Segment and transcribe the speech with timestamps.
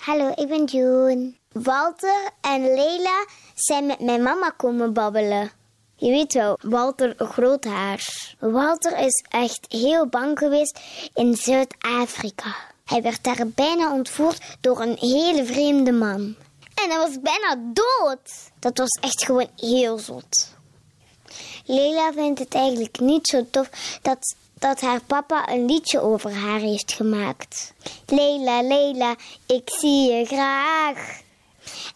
[0.00, 1.32] Hallo, ik ben June.
[1.52, 5.50] Walter en Leila zijn met mijn mama komen babbelen.
[5.96, 8.36] Je weet wel, Walter Groothaars.
[8.38, 10.80] Walter is echt heel bang geweest
[11.14, 12.56] in Zuid-Afrika.
[12.84, 16.34] Hij werd daar bijna ontvoerd door een hele vreemde man.
[16.74, 18.50] En hij was bijna dood.
[18.58, 20.54] Dat was echt gewoon heel zot.
[21.64, 26.58] Leila vindt het eigenlijk niet zo tof dat, dat haar papa een liedje over haar
[26.58, 27.72] heeft gemaakt.
[28.06, 29.14] Leila, Leila,
[29.46, 31.20] ik zie je graag.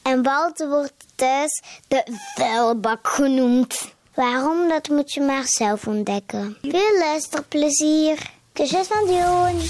[0.03, 2.03] En Walter wordt thuis de
[2.35, 3.93] vuilbak genoemd.
[4.15, 6.57] Waarom, dat moet je maar zelf ontdekken.
[6.63, 8.31] Veel luisterplezier.
[8.53, 9.61] Kusjes van Dion.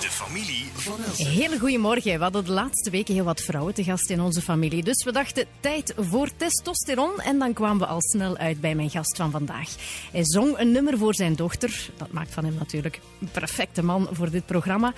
[0.00, 1.28] De familie van Elsa.
[1.28, 2.16] Hele goedemorgen.
[2.16, 4.82] We hadden de laatste weken heel wat vrouwen te gast in onze familie.
[4.82, 7.20] Dus we dachten tijd voor testosteron.
[7.20, 9.68] En dan kwamen we al snel uit bij mijn gast van vandaag.
[10.12, 11.90] Hij zong een nummer voor zijn dochter.
[11.96, 14.92] Dat maakt van hem natuurlijk een perfecte man voor dit programma.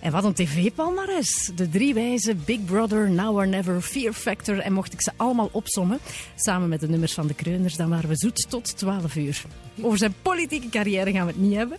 [0.00, 1.50] En wat een tv-palmares.
[1.54, 4.58] De drie wijzen, Big Brother, Now or Never, Fear Factor.
[4.58, 5.98] En mocht ik ze allemaal opsommen,
[6.34, 9.44] samen met de nummers van de Kreuners, dan waren we zoet tot 12 uur.
[9.82, 11.78] Over zijn politieke carrière gaan we het niet hebben.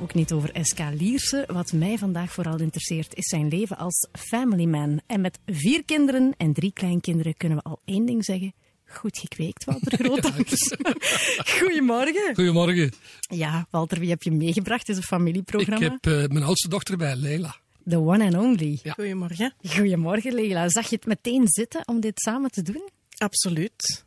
[0.00, 1.44] Ook niet over SK Lierse.
[1.52, 5.00] Wat mij vandaag vooral interesseert is zijn leven als family man.
[5.06, 8.52] En met vier kinderen en drie kleinkinderen kunnen we al één ding zeggen.
[8.88, 10.74] Goed gekweekt, Walter Groothuis.
[11.58, 12.34] Goedemorgen.
[12.34, 12.92] Goedemorgen.
[13.20, 14.80] Ja, Walter, wie heb je meegebracht?
[14.86, 15.98] Het is een Ik familieprogramma.
[16.00, 17.56] heb eh, mijn oudste dochter bij, Leila.
[17.88, 18.78] The one and only.
[18.82, 18.92] Ja.
[18.92, 19.54] Goedemorgen.
[19.68, 20.68] Goedemorgen, Leila.
[20.68, 22.88] Zag je het meteen zitten om dit samen te doen?
[23.16, 24.04] Absoluut.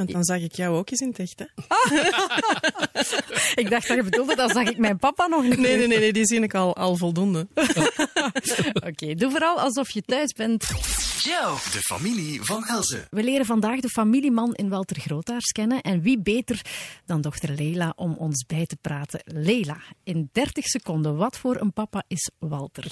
[0.00, 1.44] Want dan zag ik jou ook eens in het echt, hè?
[3.62, 5.58] Ik dacht dat je bedoelde, dan zag ik mijn papa nog niet.
[5.58, 7.48] Nee, nee, nee, nee die zie ik al, al voldoende.
[8.88, 10.64] Oké, doe vooral alsof je thuis bent.
[11.22, 11.54] Joe.
[11.72, 13.06] De familie van Elze.
[13.10, 15.80] We leren vandaag de familieman in Walter Grootaars kennen.
[15.80, 16.60] En wie beter
[17.06, 19.20] dan dochter Leila om ons bij te praten.
[19.24, 22.84] Leila, in 30 seconden, wat voor een papa is Walter?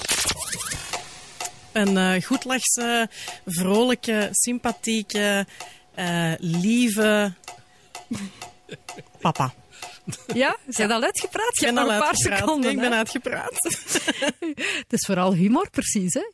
[1.73, 3.09] Een eh goedlachse,
[3.45, 5.47] vrolijke, sympathieke,
[5.99, 7.33] eh, lieve
[9.21, 9.55] papa.
[10.35, 11.59] Ja, zijn al uitgepraat?
[11.59, 12.39] Je Ik hebt al een paar uitgepraat.
[12.39, 12.71] seconden.
[12.71, 12.97] Ik ben hè?
[12.97, 13.53] uitgepraat.
[14.83, 16.31] Het is vooral humor, precies, hè?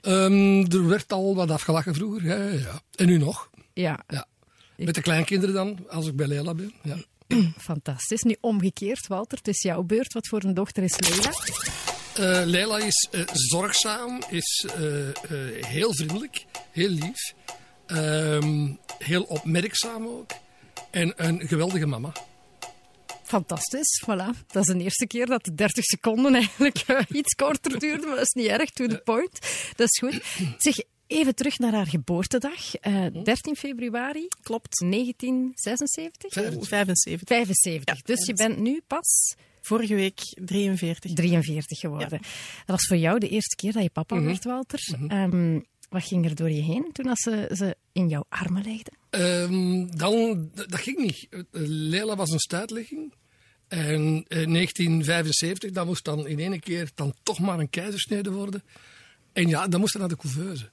[0.00, 2.24] Ehm, er werd al wat afgelachen vroeger.
[2.24, 2.80] Ja, ja, ja.
[2.94, 3.50] En nu nog.
[3.72, 4.26] Ja, Ja.
[4.76, 6.72] Met de kleinkinderen dan, als ik bij Leila ben.
[6.82, 6.96] Ja.
[7.58, 8.22] fantastisch.
[8.22, 10.12] Nu omgekeerd, Walter, het is jouw beurt.
[10.12, 11.30] Wat voor een dochter is Leila?
[12.40, 15.14] Eh, Leila is eh, zorgzaam, is eh, eh,
[15.66, 17.34] heel vriendelijk, heel lief.
[17.86, 20.30] Ehm, heel opmerkzaam ook.
[20.90, 22.12] En een geweldige mama.
[23.22, 24.46] Fantastisch, voilà.
[24.46, 28.16] Dat is de eerste keer dat de 30 seconden eigenlijk eh, iets korter duurde, maar
[28.16, 29.38] dat is niet erg, to the point.
[29.76, 30.22] Dat is goed.
[30.58, 30.76] Zeg,
[31.06, 32.74] even terug naar haar geboortedag.
[32.74, 36.32] Eh, 13 februari, klopt, 1976?
[36.32, 37.28] 75.
[37.28, 38.02] 75.
[38.02, 39.34] Dus je bent nu pas
[39.66, 41.12] Vorige week 43.
[41.12, 42.08] 43 geworden.
[42.10, 42.20] Dat
[42.66, 44.80] was voor jou de eerste keer dat je papa werd, Walter.
[45.08, 48.92] Ehm, wat ging er door je heen toen als ze, ze in jouw armen legde?
[49.10, 51.26] Ehm, dan, dat ging niet.
[51.30, 53.14] Eh, Leila was een stuitlegging.
[53.68, 58.62] En in 1975, dat moest dan in één keer dan toch maar een keizersnede worden.
[59.32, 60.70] En ja, dan moest ze naar de couveuse.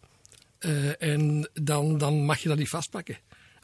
[0.58, 3.18] Eh, en dan, dan mag je dat niet vastpakken.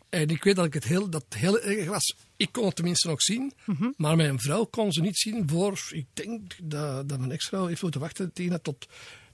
[0.09, 2.15] En ik weet dat ik het heel, dat heel erg was.
[2.37, 3.53] Ik kon het tenminste nog zien,
[3.97, 7.81] maar mijn vrouw kon ze niet zien voor, ik denk dat, dat mijn ex-vrouw heeft
[7.81, 8.87] moeten wachten, Tina, tot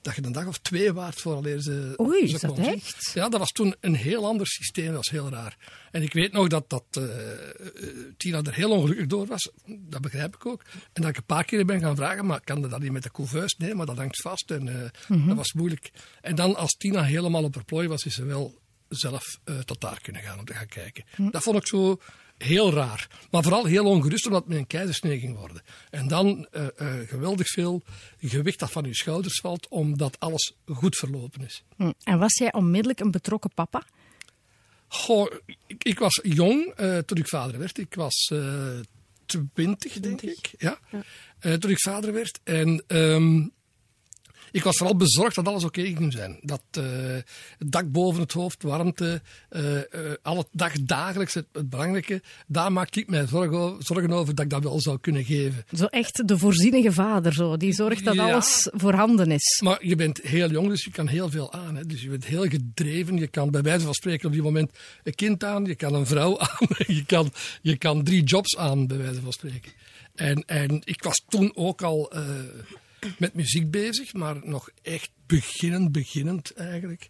[0.05, 3.11] dat je een dag of twee waard vooraleer ze Oei, is dat echt?
[3.13, 5.57] Ja, dat was toen een heel ander systeem, dat was heel raar.
[5.91, 10.01] En ik weet nog dat, dat eh, eh, Tina er heel ongelukkig door was, dat
[10.01, 10.63] begrijp ik ook.
[10.93, 13.11] En dat ik een paar keer ben gaan vragen, maar kan dat niet met de
[13.11, 13.55] couveuse?
[13.57, 15.91] Nee, maar dat hangt vast en eh, dat was moeilijk.
[16.21, 20.01] En dan als Tina helemaal op haar plooi was, is ze wel zelf tot daar
[20.01, 21.03] kunnen gaan om te gaan kijken.
[21.31, 21.99] Dat vond ik zo
[22.37, 23.07] heel raar.
[23.31, 25.61] Maar vooral heel ongerust omdat met een keizersnee ging worden.
[25.89, 27.83] En dan eh, eh, geweldig veel
[28.19, 31.63] gewicht dat van je schouders valt, omdat alles goed verlopen is.
[31.75, 31.91] Hm.
[32.03, 33.83] En was jij onmiddellijk een betrokken papa?
[34.87, 35.31] Goh,
[35.67, 37.77] ik, ik was jong eh, toen ik vader werd.
[37.77, 38.33] Ik was
[39.25, 40.51] twintig, denk ik.
[40.57, 40.79] Ja.
[41.39, 42.39] Toen ik vader werd.
[42.43, 43.47] En ehm,
[44.55, 46.39] ik was vooral bezorgd dat alles oké ging zijn.
[46.41, 46.83] Dat eh,
[47.57, 49.83] het dak boven het hoofd, warmte, eh eh,
[50.21, 52.21] al het dag dagelijks, het, het belangrijke.
[52.47, 55.65] Daar maakte ik mij zorgen over, zorgen over dat ik dat wel zou kunnen geven.
[55.73, 58.31] Zo echt de voorzienige vader, zo, die zorgt dat Ja.
[58.31, 59.61] alles voorhanden is.
[59.63, 61.75] Maar je bent heel jong, dus je kan heel veel aan.
[61.75, 61.85] Hè.
[61.85, 63.17] Dus je bent heel gedreven.
[63.17, 64.71] Je kan bij wijze van spreken op die moment
[65.03, 67.31] een kind aan, je kan een vrouw aan, je kan,
[67.61, 69.71] je kan drie jobs aan, bij wijze van spreken.
[70.15, 72.11] En, en ik was toen ook al
[73.17, 77.09] met muziek bezig, maar nog echt beginnend, beginnend eigenlijk.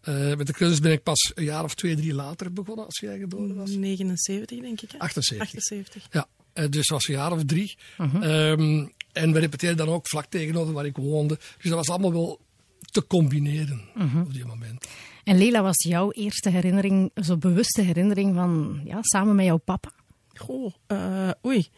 [0.00, 2.98] Eh, met de cursus ben ik pas een jaar of twee, drie later begonnen als
[3.00, 3.70] jij geboren was.
[3.70, 4.90] 79, denk ik.
[4.90, 4.98] Hè?
[4.98, 5.46] 78.
[5.46, 6.06] 78.
[6.10, 7.76] Ja, eh, dus dat was een jaar of drie.
[7.98, 8.22] Mhm.
[8.22, 11.34] Ehm, en we repeteerden dan ook vlak tegenover waar ik woonde.
[11.36, 12.40] Dus dat was allemaal wel
[12.80, 14.20] te combineren Mhm.
[14.20, 14.86] op die moment.
[15.24, 19.90] En Lela, was jouw eerste herinnering, zo'n bewuste herinnering van ja, samen met jouw papa?
[20.34, 21.68] Goh, eh, oei.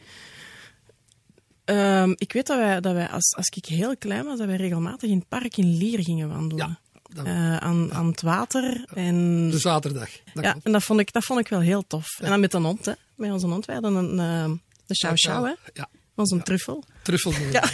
[1.66, 4.56] Ehm, ik weet dat wij, dat wij als, als ik heel klein was, dat wij
[4.56, 6.66] regelmatig in het park in Lier gingen wandelen.
[6.68, 6.80] Ja,
[7.24, 8.84] Eh, aan, aan het water.
[8.94, 10.08] En, De zaterdag.
[10.34, 12.06] Dat ja, en dat vond, ik, dat vond ik wel heel tof.
[12.20, 12.92] En dan met een hond, hè.
[13.14, 13.64] Met onze hond.
[13.64, 15.52] Wij hadden een, eh de chow chow, hè.
[15.72, 16.84] Ja, Onze truffel.
[17.02, 17.36] truffels.
[17.52, 17.64] Ja,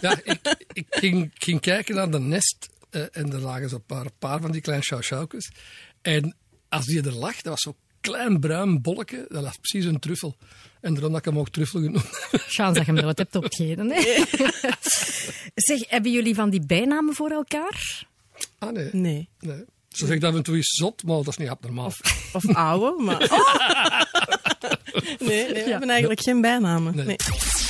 [0.00, 4.06] ja ik, ik ging, ging kijken naar de nest eh, en er lagen zo'n paar,
[4.18, 5.50] paar van die kleine sjouwsjouwkes.
[6.02, 6.36] En
[6.68, 10.36] als die er lag, dat was zo'n klein bruin bolletje, dat was precies een truffel.
[10.80, 12.04] En daarom dat ik hem ook truffel genoemd.
[12.30, 13.90] Chance dat je hem nooit hebt opgegeten.
[13.90, 14.02] Hè?
[15.54, 18.06] zeg, hebben jullie van die bijnamen voor elkaar?
[18.58, 19.28] Ah nee, Nee.
[19.40, 19.64] nee.
[19.96, 21.92] Ze zegt af en toe is zot, maar dat is niet abnormaal.
[22.32, 23.20] Of ouwe, maar...
[25.18, 26.96] Nee, nee, we hebben eigenlijk geen bijnamen.
[26.96, 27.04] Nee.
[27.04, 27.16] Nee.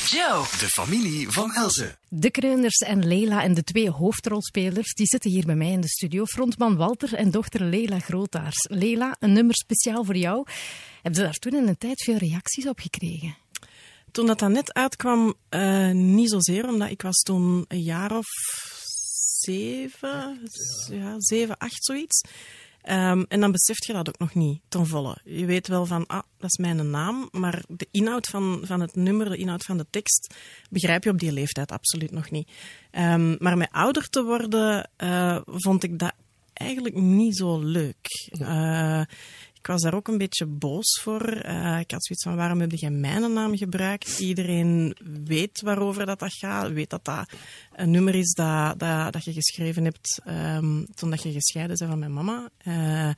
[0.06, 1.96] Joe, de familie van Elze.
[2.08, 5.88] De Kreuners en Lela en de twee hoofdrolspelers die zitten hier bij mij in de
[5.88, 6.24] studio.
[6.24, 8.66] Frontman Walter en dochter Lela Grootaars.
[8.70, 10.46] Lela, een nummer speciaal voor jou.
[10.94, 13.36] Hebben ze daar toen in een tijd veel reacties op gekregen?
[14.10, 18.26] Toen dat, dat net uitkwam, eh, niet zozeer, omdat ik was toen een jaar of
[19.44, 20.40] zeven,
[20.90, 22.20] ja, zeven, acht, zoiets.
[22.84, 25.16] Ehm, en dan besef je dat ook nog niet ten volle.
[25.24, 28.96] Je weet wel van, ah, dat is mijn naam, maar de inhoud van, van het
[28.96, 30.34] nummer, de inhoud van de tekst,
[30.70, 32.50] begrijp je op die leeftijd absoluut nog niet.
[32.90, 36.12] Ehm, maar met ouder te worden, eh, vond ik dat
[36.52, 38.06] eigenlijk niet zo leuk.
[38.30, 39.02] Eh,
[39.64, 41.22] ik was daar ook een beetje boos voor.
[41.22, 44.18] Eh, ik had zoiets van, waarom heb je mijn naam gebruikt?
[44.18, 46.72] Iedereen weet waarover dat, dat gaat.
[46.72, 47.28] Weet dat dat
[47.72, 51.90] een nummer is dat, dat, dat je geschreven hebt ehm, toen dat je gescheiden bent
[51.90, 52.48] van mijn mama.
[52.58, 53.10] Eh,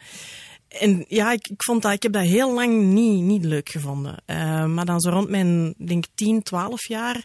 [0.69, 4.17] en ja, ik, ik, vond dat, ik heb dat heel lang niet, niet leuk gevonden.
[4.25, 7.25] Eh, maar dan zo rond mijn denk, 10, 12 jaar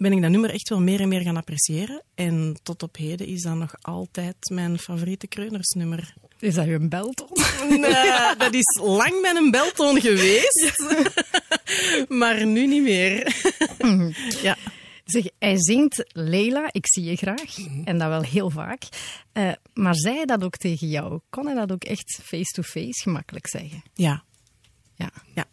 [0.00, 2.02] ben ik dat nummer echt wel meer en meer gaan appreciëren.
[2.14, 6.14] En tot op heden is dat nog altijd mijn favoriete kreunersnummer.
[6.38, 7.28] Is dat een belton?
[7.68, 10.72] Nee, dat is lang met een beltoon geweest,
[12.20, 13.36] maar nu niet meer.
[14.42, 14.56] ja.
[15.04, 17.56] Zeg, hij zingt Leila, ik zie je graag.
[17.84, 18.82] En dat wel heel vaak.
[19.32, 21.20] Eh, maar zei hij dat ook tegen jou?
[21.30, 23.82] Kon hij dat ook echt face-to-face gemakkelijk zeggen?
[23.94, 24.24] Ja.
[24.94, 25.10] Ja.
[25.34, 25.44] ja.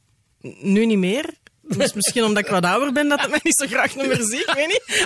[0.62, 1.34] Nu niet meer.
[1.68, 4.24] Dus misschien omdat ik wat ouder ben, dat ik mij niet zo graag nog meer
[4.24, 5.06] zie, ik weet niet.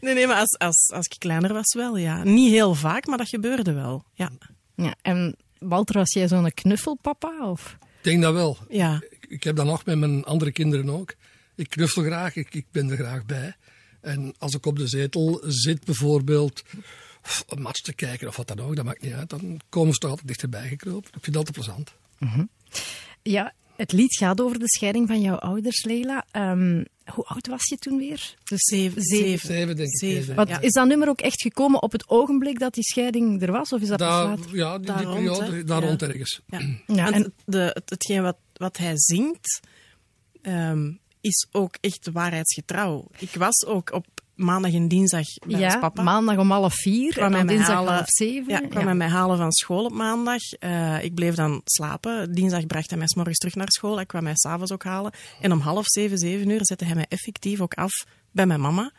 [0.00, 2.24] nee, nee, maar als, als, als ik kleiner was wel, ja.
[2.24, 4.30] Niet heel vaak, maar dat gebeurde wel, ja.
[4.76, 4.94] ja.
[5.02, 7.50] En Walter, was jij zo'n knuffelpapa?
[7.50, 7.76] Of?
[7.80, 8.58] Ik denk dat wel.
[8.68, 11.14] Ja, Ik, ik heb dat nog met mijn andere kinderen ook.
[11.54, 13.56] Ik knuffel graag, ik, ik ben er graag bij.
[14.00, 16.62] En als ik op de zetel zit bijvoorbeeld,
[17.24, 19.30] of een match te kijken of wat dan ook, dat maakt niet uit.
[19.30, 21.10] Dan komen ze toch altijd dichterbij gekropen.
[21.14, 21.92] Ik vind dat altijd plezant.
[23.22, 26.24] Ja, het lied gaat over de scheiding van jouw ouders, Leila.
[26.30, 26.84] Ehm,
[27.14, 28.34] hoe oud was je toen weer?
[28.44, 29.02] Dus zeven.
[29.02, 29.46] zeven.
[29.48, 29.98] Zeven, denk ik.
[29.98, 30.34] Zeven.
[30.34, 30.60] Wat, Ja.
[30.60, 33.72] Is dat nummer ook echt gekomen op het ogenblik dat die scheiding er was?
[33.72, 34.56] Of is dat Daar, later?
[34.56, 35.86] ja, die, Daar die rond, periode, daar Ja.
[35.88, 36.40] rond ergens.
[36.46, 36.60] Ja.
[36.96, 39.60] Ja, en- de, het, hetgeen wat, wat hij zingt,
[40.42, 43.06] ehm, is ook echt waarheidsgetrouw.
[43.18, 46.02] Ik was ook op maandag en dinsdag bij ons Ja, papa.
[46.02, 48.52] maandag om half vier kwam en dinsdag halen, half zeven.
[48.52, 50.42] Ja, kwam hij mij halen van school op maandag.
[50.58, 52.32] Eh, ik bleef dan slapen.
[52.32, 53.96] Dinsdag bracht hij mij 's morgens terug naar school.
[53.96, 55.12] Hij kwam mij s'avonds ook halen.
[55.40, 57.92] En om half zeven, zeven uur zette hij mij effectief ook af
[58.30, 58.92] bij mijn mama.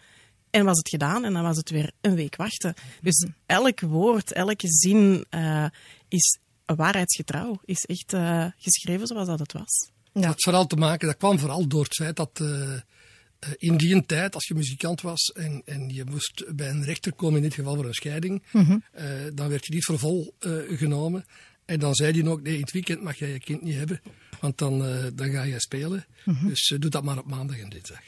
[0.50, 2.74] En was het gedaan en dan was het weer een week wachten.
[3.02, 5.66] Dus elk woord, elke zin eh,
[6.08, 7.60] is waarheidsgetrouw.
[7.66, 9.92] Is echt eh, geschreven zoals dat het was.
[10.04, 10.22] Ja.
[10.22, 12.42] Dat had vooral te maken, dat kwam vooral door het feit dat
[13.58, 17.38] in die tijd, als je muzikant was en, en je moest bij een rechter komen,
[17.38, 18.44] in dit geval voor een scheiding,
[18.92, 21.26] eh, dan werd je niet voor vol eh, genomen.
[21.66, 24.02] En dan zei hij ook, nee, in het weekend mag jij je kind niet hebben,
[24.40, 26.06] want dan, eh, dan ga je spelen.
[26.44, 28.02] Dus eh, doe dat maar op maandag en dinsdag.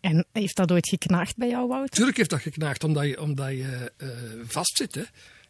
[0.00, 1.96] En heeft dat ooit geknaagd bij jou, Wouter?
[1.96, 4.08] Tuurlijk heeft dat geknaagd, omdat je, omdat je eh,
[4.46, 4.94] vastzit.
[4.94, 5.02] Hè.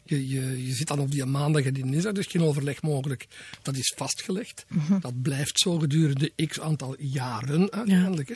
[0.02, 3.26] Je, je, je zit dan op die maandag en die dinsdag, dus geen overleg mogelijk.
[3.62, 4.66] Dat is vastgelegd.
[5.00, 8.28] Dat blijft zo gedurende x aantal jaren uiteindelijk.
[8.28, 8.34] Hè.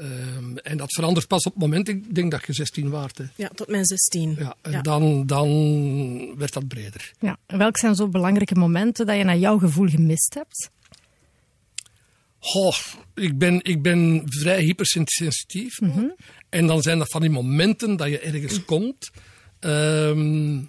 [0.00, 3.18] Ehm, en dat verandert pas op het moment, ik denk dat je 16 waard.
[3.18, 3.24] Hè.
[3.36, 4.36] Ja, tot mijn 16.
[4.38, 5.48] Ja, en Dan, dan
[6.38, 7.12] werd dat breder.
[7.18, 7.38] Ja.
[7.46, 10.70] En welke zijn zo belangrijke momenten dat je naar jouw gevoel gemist hebt?
[12.38, 12.76] Goh,
[13.14, 15.78] ik ben, ik ben vrij hypersensitief.
[16.48, 19.10] En dan zijn dat van die momenten dat je ergens komt.
[19.58, 20.60] Ehm,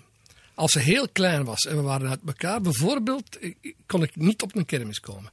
[0.56, 3.40] als ze heel klein was en we waren uit elkaar, bijvoorbeeld,
[3.86, 5.32] kon ik niet op een kermis komen.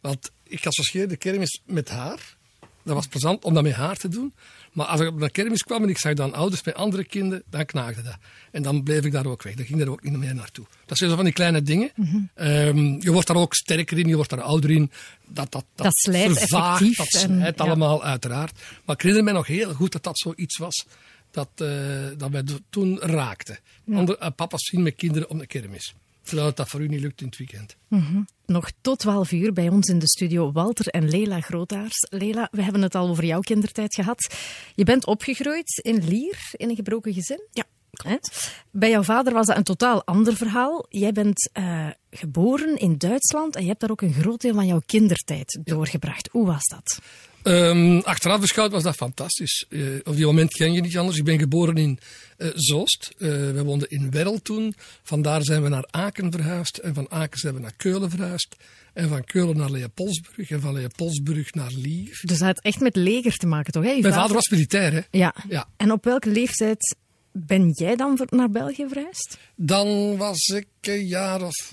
[0.00, 2.40] Want ik associeerde de kermis met haar.
[2.84, 4.32] Dat was plezant om dat met haar te doen.
[4.72, 7.42] Maar als ik op een kermis kwam en ik zag dan ouders met andere kinderen,
[7.50, 8.16] dan knaagde dat.
[8.50, 9.54] En dan bleef ik daar ook weg.
[9.54, 10.66] Dan ging daar ook niet meer naartoe.
[10.86, 11.90] Dat zijn zo van die kleine dingen.
[12.34, 14.90] Ehm, je wordt daar ook sterker in, je wordt daar ouder in.
[15.26, 17.64] Dat, dat, dat, Dat slijt vervaagt, Dat en- slijt ja.
[17.64, 18.60] allemaal, uiteraard.
[18.84, 20.86] Maar ik herinner me nog heel goed dat dat zoiets was.
[21.30, 21.68] dat, eh,
[22.16, 23.58] dat wij toen raakten.
[23.92, 25.94] Andere, eh, papa's zien met kinderen op de kermis.
[26.22, 27.76] Terwijl dat voor u niet lukt in het weekend.
[28.52, 32.06] Nog tot 12 uur bij ons in de studio Walter en Lela Grootaars.
[32.10, 34.34] Lela, we hebben het al over jouw kindertijd gehad.
[34.74, 37.48] Je bent opgegroeid in Lier, in een gebroken gezin.
[37.50, 37.64] Ja.
[37.92, 38.16] Hè?
[38.70, 40.86] Bij jouw vader was dat een totaal ander verhaal.
[40.88, 44.66] Jij bent eh, geboren in Duitsland en je hebt daar ook een groot deel van
[44.66, 46.28] jouw kindertijd doorgebracht.
[46.32, 46.98] Hoe was dat?
[47.42, 49.66] Ehm, achteraf beschouwd was dat fantastisch.
[49.68, 51.18] Eh, op die moment ken je niet anders.
[51.18, 51.98] Ik ben geboren in
[52.36, 53.14] eh, Zoost.
[53.18, 54.74] Eh, we woonden in Werrel toen.
[55.02, 56.78] Vandaar zijn we naar Aken verhuisd.
[56.78, 58.56] En van Aken zijn we naar Keulen verhuisd.
[58.92, 60.50] En van Keulen naar Leopoldsburg.
[60.50, 62.20] En van Leopoldsburg naar Lier.
[62.22, 63.84] Dus dat had echt met leger te maken, toch?
[63.84, 63.98] Hè?
[63.98, 65.00] Mijn vader was militair, hè?
[65.10, 65.34] Ja.
[65.48, 65.68] Ja.
[65.76, 66.96] En op welke leeftijd
[67.32, 69.38] ben jij dan naar België verhuisd?
[69.56, 71.72] Dan was ik een jaar of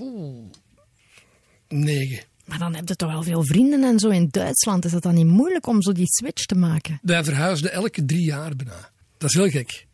[1.67, 2.23] negen.
[2.45, 4.85] Maar dan heb je toch wel veel vrienden en zo in Duitsland.
[4.85, 6.99] Is het dan niet moeilijk om zo die switch te maken?
[7.01, 8.89] Wij verhuisden elke drie jaar bijna.
[9.17, 9.85] Dat is heel gek.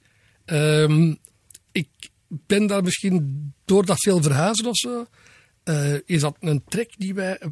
[0.45, 1.15] Ehm,
[1.71, 1.87] ik
[2.27, 5.05] ben daar misschien door dat veel verhuizen of zo.
[5.63, 7.47] eh, is dat een trek die wij eh,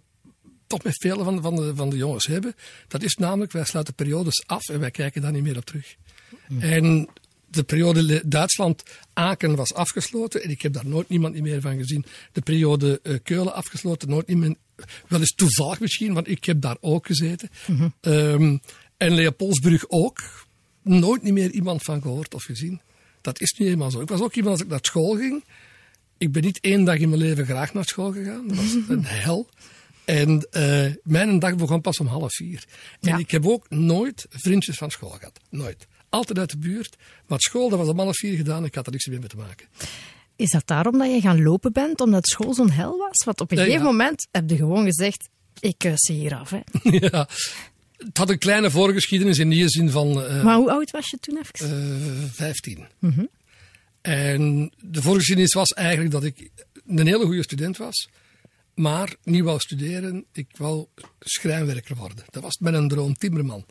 [0.67, 2.53] toch met vele van, van, de, van de jongens hebben.
[2.87, 5.95] Dat is namelijk, wij sluiten periodes af en wij kijken daar niet meer op terug.
[6.59, 7.07] En
[7.53, 12.05] de periode Duitsland-Aken was afgesloten en ik heb daar nooit niemand meer van gezien.
[12.31, 14.57] De periode eh, Keulen afgesloten, nooit niemand.
[15.07, 17.49] Wel eens toevallig misschien, want ik heb daar ook gezeten.
[18.01, 18.57] Ehm,
[18.97, 20.45] en Leopoldsburg ook.
[20.81, 22.81] Nooit niet meer iemand van gehoord of gezien.
[23.21, 24.01] Dat is nu eenmaal zo.
[24.01, 25.43] Ik was ook iemand als ik naar school ging.
[26.17, 28.47] Ik ben niet één dag in mijn leven graag naar school gegaan.
[28.47, 29.49] Dat was een hel.
[30.05, 32.63] En eh, mijn dag begon pas om half vier.
[32.99, 33.17] En Ja.
[33.17, 35.39] ik heb ook nooit vriendjes van school gehad.
[35.49, 35.87] Nooit.
[36.13, 36.95] Altijd uit de buurt.
[37.27, 38.65] Maar school, dat was om half vier gedaan.
[38.65, 39.67] Ik had er niks meer mee te maken.
[40.35, 43.23] Is dat daarom dat je gaan lopen bent, omdat school zo'n hel was?
[43.25, 43.91] Want op een Ja, gegeven ja.
[43.91, 45.29] moment heb je gewoon gezegd,
[45.59, 46.49] ik kus ze hier af.
[46.49, 46.59] Hè?
[47.09, 47.27] ja.
[47.97, 51.17] Het had een kleine voorgeschiedenis in die zin van eh, Maar hoe oud was je
[51.17, 51.77] toen even?
[52.23, 52.87] eh, 15.
[54.01, 56.49] En de voorgeschiedenis was eigenlijk dat ik
[56.87, 58.09] een hele goede student was,
[58.75, 60.25] maar niet wou studeren.
[60.33, 60.85] Ik wou
[61.19, 62.23] schrijnwerker worden.
[62.29, 63.65] Dat was mijn droom, timmerman.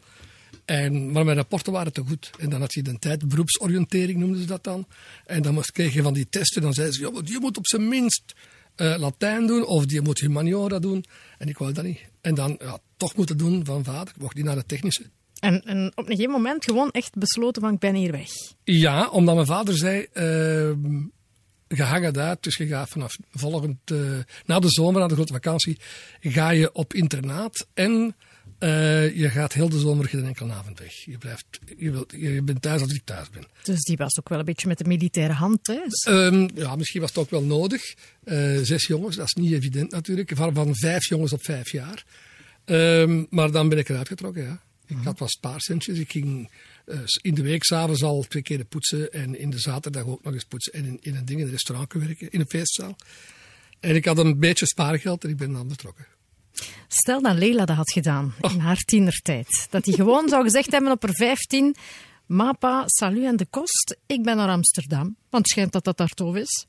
[0.64, 2.30] En, maar mijn rapporten waren te goed.
[2.38, 4.86] En dan had je de tijd, beroepsoriëntering noemden ze dat dan.
[5.26, 7.66] En dan moest, kreeg je van die testen, dan zeiden ze, ja, je moet op
[7.66, 8.34] zijn minst
[8.74, 11.04] eh, Latijn doen of je moet humaniora doen.
[11.38, 12.00] En ik wou dat niet.
[12.20, 14.14] En dan ja, toch moeten doen van vader.
[14.14, 15.04] Ik mocht niet naar de technische.
[15.40, 18.30] En, en op een gegeven moment gewoon echt besloten van, ik ben hier weg.
[18.64, 21.00] Ja, omdat mijn vader zei, ehm
[21.76, 23.98] je hangt uit, dus je gaat vanaf volgend, eh,
[24.44, 25.78] na de zomer, na de grote vakantie,
[26.20, 28.16] ga je op internaat en
[28.62, 30.92] eh, je gaat heel de zomer geen enkele avond weg.
[30.92, 33.46] Je, blijft, je, wilt, je bent thuis als ik thuis ben.
[33.62, 36.02] Dus die was ook wel een beetje met de militaire hand thuis.
[36.02, 37.94] Ehm, ja, misschien was het ook wel nodig.
[38.24, 40.32] Eh, zes jongens, dat is niet evident natuurlijk.
[40.34, 42.04] Van, van vijf jongens op vijf jaar.
[42.64, 44.62] Ehm, maar dan ben ik eruit getrokken, ja.
[44.86, 45.98] Ik had wat spaarcentjes.
[45.98, 46.50] Ik ging
[46.86, 49.12] eh, in de week s'avonds al twee keer poetsen.
[49.12, 50.72] En in de zaterdag ook nog eens poetsen.
[50.72, 52.96] En in, in een ding in een restaurant werken, in een feestzaal.
[53.80, 56.06] En ik had een beetje spaargeld en ik ben dan vertrokken.
[56.88, 59.66] Stel dat Leila dat had gedaan in haar tienertijd.
[59.70, 61.76] Dat hij gewoon zou gezegd hebben op haar 15...
[62.26, 65.16] Mapa, salut en de kost, ik ben naar Amsterdam.
[65.30, 66.66] Want het schijnt dat dat daar tof is.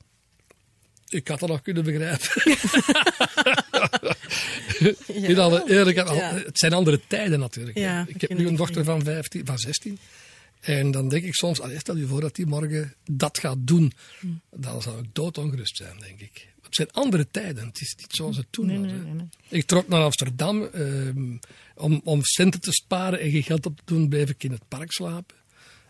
[1.08, 2.28] Ik had dat nog kunnen begrijpen.
[5.28, 6.34] In alle eerlijkheid, al- Ja.
[6.34, 7.78] het zijn andere tijden natuurlijk.
[7.78, 9.98] Ja, ik heb nu een dochter van, 15, van 16.
[10.60, 13.92] En dan denk ik soms, allee, stel je voor dat die morgen dat gaat doen.
[14.50, 16.48] Dan zou ik doodongerust zijn, denk ik.
[16.76, 17.66] Het zijn andere tijden.
[17.66, 18.90] Het is niet zoals het toen Nee, was.
[18.90, 19.28] nee, nee.
[19.48, 21.36] Ik trok naar Amsterdam ehm,
[21.74, 24.68] om, om centen te sparen en geen geld op te doen, bleef ik in het
[24.68, 25.36] park slapen.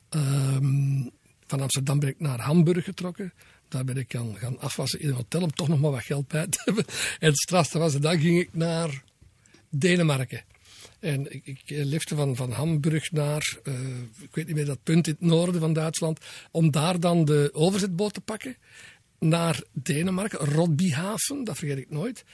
[0.09, 1.09] Ehm,
[1.47, 3.33] van Amsterdam ben ik naar Hamburg getrokken.
[3.69, 6.29] Daar ben ik gaan, gaan afwassen in een hotel om toch nog maar wat geld
[6.29, 6.85] bij te hebben.
[7.21, 9.03] En het strafste was, dan ging ik naar
[9.69, 10.45] Denemarken.
[11.01, 13.75] En ik, ik eh, lifte van, van Hamburg naar, eh,
[14.21, 17.51] ik weet niet meer, dat punt in het noorden van Duitsland, om daar dan de
[17.53, 18.57] overzetboot te pakken
[19.25, 22.25] naar Denemarken, Rodbyhaven, dat vergeet ik nooit.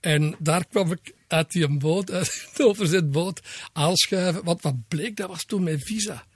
[0.00, 3.40] En daar kwam ik uit die boot, uit de overzetboot,
[3.72, 4.44] aanschuiven.
[4.44, 6.26] Want wat bleek, dat was toen mijn visa.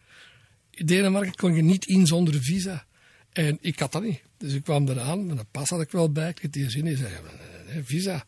[0.70, 2.86] In Denemarken kon je niet in zonder visa.
[3.32, 4.20] En ik had dat niet.
[4.38, 6.28] Dus ik kwam eraan, en een pas had ik wel bij.
[6.28, 8.24] Ik had die zin in, zei, "Nee, nee, visa.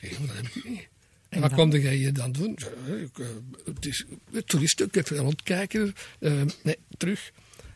[0.00, 0.88] Ik zei, dat heb ik niet.
[1.28, 2.58] En wat kwam jij hier dan doen?
[3.02, 3.26] Ik eh,
[3.64, 4.04] Het is
[4.46, 5.94] toeristen, ik rondkijken.
[6.18, 7.32] Eh, nee, terug.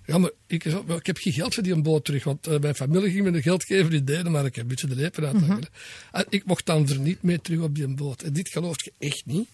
[0.07, 2.59] Ja, maar ik, zei, "Wel, ik heb geen geld voor die boot terug, want eh,
[2.59, 4.63] mijn familie ging me een geld geven in Denemarken.
[4.63, 5.69] Een beetje de lepen uit.
[6.13, 8.23] En ik mocht dan er niet mee terug op die boot.
[8.23, 9.49] En dit gelooft je echt niet.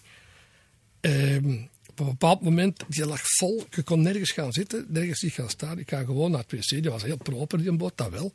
[1.01, 1.57] Ehm,
[1.89, 3.65] op een bepaald moment, die lag vol.
[3.69, 5.79] Je kon nergens gaan zitten, nergens niet gaan staan.
[5.79, 6.69] Ik ga gewoon naar het wc.
[6.69, 8.33] Die was heel proper, die boot, dat wel.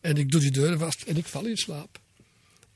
[0.00, 1.98] En ik doe die deuren vast en ik val in slaap.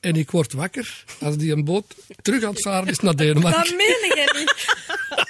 [0.01, 3.61] En ik word wakker als die een boot terug aan het varen is naar Denemarken.
[3.61, 5.29] Dat meen niet.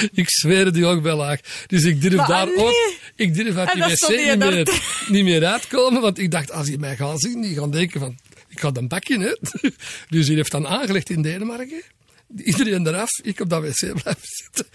[0.12, 1.40] ik zweer het u ook wel laag.
[1.66, 2.56] Dus ik durf Maar daar nee.
[2.56, 4.82] ook, ik durf uit die wc niet meer,
[5.16, 8.18] niet meer uitkomen, want ik dacht, als die mij gaan zien, die gaan denken van,
[8.48, 9.36] ik ga een bakje, hè.
[10.08, 11.82] Dus die heeft dan aangelegd in Denemarken.
[12.36, 14.66] Iedereen eraf, ik op dat wc blijven zitten.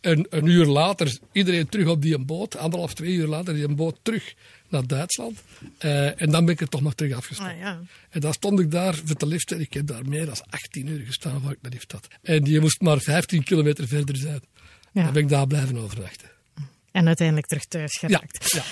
[0.00, 2.56] En een uur later, iedereen terug op die boot.
[2.56, 4.34] Anderhalf, twee uur later, die boot terug
[4.68, 5.42] naar Duitsland.
[5.78, 7.50] Eh, en dan ben ik er toch nog terug afgestapt.
[7.50, 7.80] Ah, ja.
[8.10, 10.86] En dan stond ik daar voor de lift en ik heb daar meer dan 18
[10.86, 12.08] uur gestaan voor ik de lift had.
[12.22, 14.40] En die moest maar 15 kilometer verder zijn.
[14.92, 15.02] Ja.
[15.02, 16.28] Dan ben ik daar blijven overnachten.
[16.92, 18.52] En uiteindelijk terug thuis geraakt.
[18.52, 18.62] ja.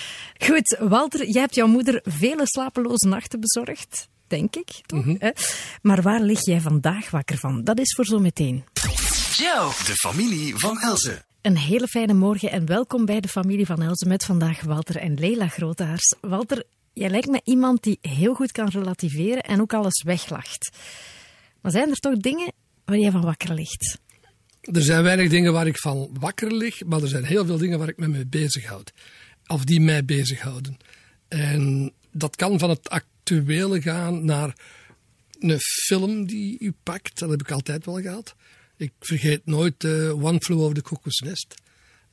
[0.46, 4.08] Goed, Walter, jij hebt jouw moeder vele slapeloze nachten bezorgd.
[4.26, 5.04] Denk ik, toch?
[5.04, 5.16] Mhm.
[5.18, 5.30] hè?
[5.82, 7.64] Maar waar lig jij vandaag wakker van?
[7.64, 8.64] Dat is voor zometeen.
[9.36, 11.24] Joe, de familie van Elze.
[11.42, 15.14] Een hele fijne morgen en welkom bij de familie van Elze met vandaag Walter en
[15.14, 16.14] Leila Groothaars.
[16.20, 20.76] Walter, jij lijkt me iemand die heel goed kan relativeren en ook alles weglacht.
[21.60, 22.52] Maar zijn er toch dingen
[22.84, 23.98] waar jij van wakker ligt?
[24.72, 27.78] Er zijn weinig dingen waar ik van wakker lig, maar er zijn heel veel dingen
[27.78, 28.92] waar ik me mee bezighoud.
[29.46, 30.76] Of die mij bezighouden.
[31.28, 34.56] En dat kan van het actuele gaan naar
[35.38, 37.18] een film die u pakt.
[37.18, 38.34] Dat heb ik altijd wel gehad.
[38.76, 41.54] Ik vergeet nooit eh, One Flew Over the Cuckoo's Nest.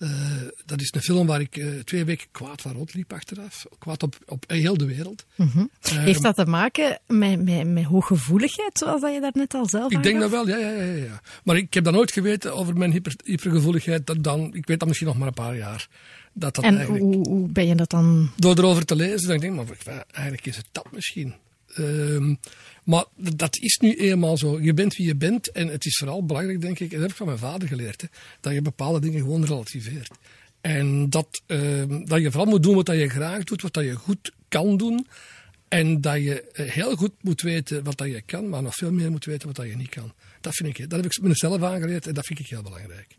[0.03, 0.09] Eh,
[0.65, 3.65] dat is een film waar ik eh, twee weken kwaad van rondliep achteraf.
[3.79, 5.25] Kwaad op, op heel de wereld.
[5.35, 5.65] Mhm.
[5.81, 9.69] Ehm, Heeft dat te maken met, met, met hooggevoeligheid, zoals dat je daar net al
[9.69, 11.21] zelf Ik denk dat wel, ja, ja, ja, ja.
[11.43, 14.07] Maar ik heb dat nooit geweten over mijn hyper, hypergevoeligheid.
[14.07, 15.87] Dat dan, ik weet dat misschien nog maar een paar jaar.
[16.33, 18.31] Dat dat En hoe, hoe ben je dat dan...
[18.35, 21.33] Door erover te lezen, dan denk ik, maar eigenlijk is het dat misschien.
[21.75, 22.35] Ehm,
[22.83, 24.59] maar dat is nu eenmaal zo.
[24.61, 25.51] Je bent wie je bent.
[25.51, 28.01] En het is vooral belangrijk, denk ik, en dat heb ik van mijn vader geleerd,
[28.01, 28.07] hè,
[28.39, 30.11] dat je bepaalde dingen gewoon relativeert.
[30.61, 33.83] En dat, ehm, dat je vooral moet doen wat dat je graag doet, wat dat
[33.83, 35.07] je goed kan doen.
[35.67, 38.91] En dat je eh, heel goed moet weten wat dat je kan, maar nog veel
[38.91, 40.13] meer moet weten wat dat je niet kan.
[40.41, 43.15] Dat, vind ik, dat heb ik mezelf aangeleerd en dat vind ik heel belangrijk.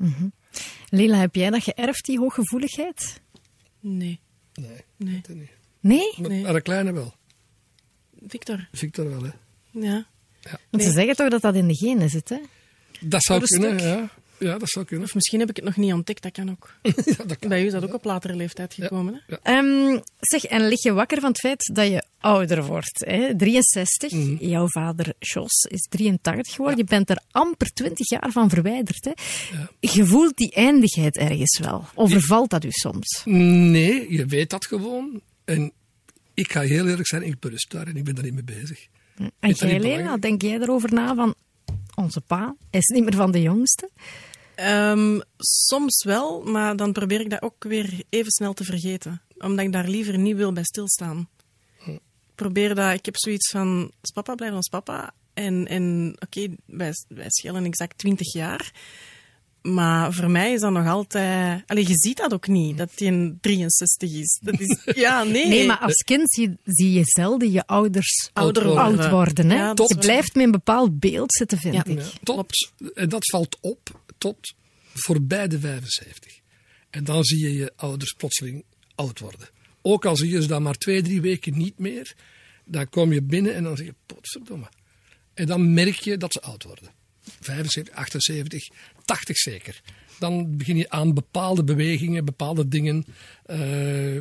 [0.89, 3.21] Lila, heb jij dat geërfd, die hooggevoeligheid?
[3.81, 4.21] Nee.
[4.55, 5.21] Nee, Nee.
[5.81, 6.13] Nee?
[6.17, 6.43] Maar, Nee.
[6.43, 7.15] maar de kleine wel.
[8.29, 8.69] Victor.
[8.73, 9.31] Victor wel, hè.
[9.71, 10.07] Ja.
[10.71, 12.37] Want ze zeggen toch dat dat in de genen zit, hè?
[13.01, 13.89] Dat zou kunnen, stuk.
[13.89, 14.09] ja.
[14.39, 15.07] Ja, dat zou kunnen.
[15.07, 16.75] Of misschien heb ik het nog niet ontdekt, dat kan ook.
[16.83, 17.49] ja, dat kan.
[17.49, 19.37] Bij u is dat ook op latere leeftijd gekomen, hè?
[19.43, 23.05] Ehm, zeg, en lig je wakker van het feit dat je ouder wordt?
[23.07, 23.37] Hè?
[23.37, 24.45] 63, Mhm.
[24.45, 26.79] jouw vader Jos is 83 geworden.
[26.79, 29.05] Je bent er amper 20 jaar van verwijderd.
[29.05, 29.13] Hè?
[29.81, 31.85] Je voelt die eindigheid ergens wel.
[31.95, 33.23] Overvalt dat u soms?
[33.25, 35.21] Nee, je weet dat gewoon.
[35.45, 35.73] En
[36.35, 38.87] ik ga heel eerlijk zijn, ik berust daar en ik ben daar niet mee bezig.
[39.17, 41.35] En Is dat jij, Lena, denk jij erover na van...
[41.95, 43.91] Onze pa is niet meer van de jongste.
[44.55, 49.23] Ehm, soms wel, maar dan probeer ik dat ook weer even snel te vergeten.
[49.39, 51.29] Omdat ik daar liever niet wil bij stilstaan.
[51.87, 52.01] Ik
[52.35, 55.15] probeer dat, ik heb zoiets van, als papa blijft als papa.
[55.35, 58.73] En, en oké, wij, wij schelen exact 20 jaar.
[59.73, 61.63] Maar voor mij is dat nog altijd...
[61.67, 64.41] Allee, je ziet dat ook niet, dat hij een 63 is.
[64.43, 65.49] Dat is ja, nee.
[65.49, 69.11] Nee, maar als kind zie, zie je zelden je ouders Ouder oud worden.
[69.11, 69.51] worden.
[69.51, 69.57] hè?
[69.57, 71.85] Ja, je blijft met een bepaald beeld zitten, vind Ja.
[71.85, 71.99] ik.
[71.99, 74.55] Ja, tot, en dat valt op tot
[74.95, 76.41] voorbij de 75.
[76.91, 79.49] En dan zie je je ouders plotseling oud worden.
[79.83, 82.15] Ook al zie je ze dan maar twee, drie weken niet meer,
[82.65, 84.69] dan kom je binnen en dan zeg je, potverdomme.
[85.35, 86.91] En dan merk je dat ze oud worden.
[87.41, 88.69] 75, 78,
[89.05, 89.81] 80 zeker.
[90.19, 93.05] Dan begin je aan bepaalde bewegingen, bepaalde dingen,
[93.45, 94.21] eh,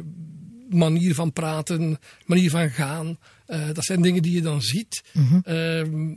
[0.70, 3.18] manier van praten, manier van gaan.
[3.46, 5.04] Eh, dat zijn dingen die je dan ziet.
[5.44, 6.14] Ehm,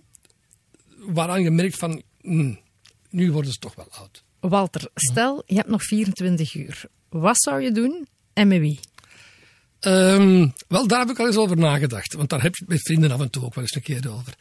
[0.98, 2.58] waaraan je merkt van, hmm,
[3.10, 4.24] nu worden ze toch wel oud.
[4.40, 6.84] Walter, stel, je hebt nog 24 uur.
[7.08, 8.80] Wat zou je doen en met wie?
[9.80, 12.14] Ehm, wel, daar heb ik al eens over nagedacht.
[12.14, 14.34] Want daar heb je met vrienden af en toe ook wel eens een keer over.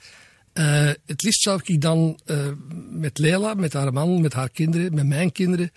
[0.55, 2.47] Eh, het liefst zou ik dan eh,
[2.89, 5.71] met Leila, met haar man, met haar kinderen, met mijn kinderen,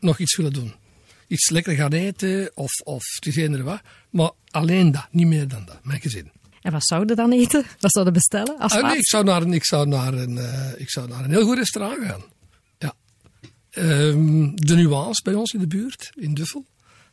[0.00, 0.74] nog iets willen doen.
[1.26, 3.80] Iets lekker gaan eten of, of het is wat.
[4.10, 5.84] Maar alleen dat, niet meer dan dat.
[5.84, 6.30] Mijn gezin.
[6.62, 7.64] En wat zouden dan eten?
[7.80, 10.80] Wat zouden bestellen als Ah, nee, ik, zou naar een, ik, zou naar een, eh,
[10.80, 12.22] ik zou naar een heel goed restaurant gaan.
[12.78, 12.94] Ja.
[13.70, 16.64] Ehm, de Nuance bij ons in de buurt, in Duffel.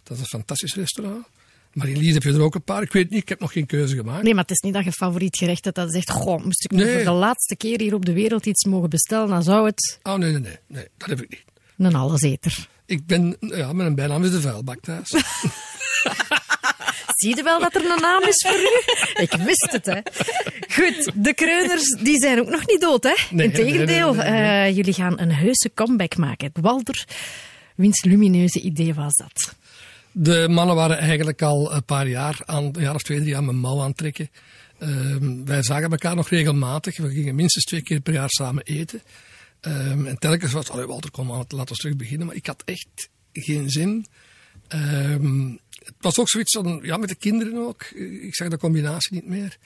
[0.04, 1.26] Dat is een fantastisch restaurant.
[1.74, 2.82] Maar in Lies heb je er ook een paar.
[2.82, 4.24] Ik weet niet, ik heb nog geen keuze gemaakt.
[4.24, 6.64] Nee, maar het is niet dat je favoriet gerecht hebt dat je zegt, goh, moest
[6.66, 6.94] ik nu Nee.
[6.96, 10.16] voor de laatste keer hier op de wereld iets mogen bestellen, dan zou het Oh,
[10.16, 10.88] nee, nee, nee, nee.
[10.98, 11.44] Dat heb ik niet.
[11.78, 12.68] een alleseter.
[12.86, 15.10] Ik ben, ja, mijn bijnaam is de vuilbak thuis.
[17.16, 19.22] Zie je wel dat er een naam is voor u?
[19.24, 20.00] Ik wist het, hè.
[20.74, 23.14] Goed, de kreuners die zijn ook nog niet dood, hè.
[23.30, 26.52] Nee, Integendeel, nee, eh, jullie gaan een heuse comeback maken.
[26.62, 27.06] Walter,
[27.76, 29.56] wiens lumineuze idee was dat?
[30.14, 33.46] De mannen waren eigenlijk al een paar jaar, aan, een jaar of twee, drie aan
[33.46, 34.30] mijn mouw aan het trekken.
[34.80, 36.98] Ehm, wij zagen elkaar nog regelmatig.
[36.98, 39.02] We gingen minstens twee keer per jaar samen eten.
[39.60, 42.28] Ehm, en telkens was het, Walter, kom aan, laten we terug beginnen.
[42.28, 44.06] Maar ik had echt geen zin.
[44.68, 45.50] Ehm,
[45.84, 47.84] het was ook zoiets van, ja, met de kinderen ook.
[48.22, 49.58] Ik zag de combinatie niet meer.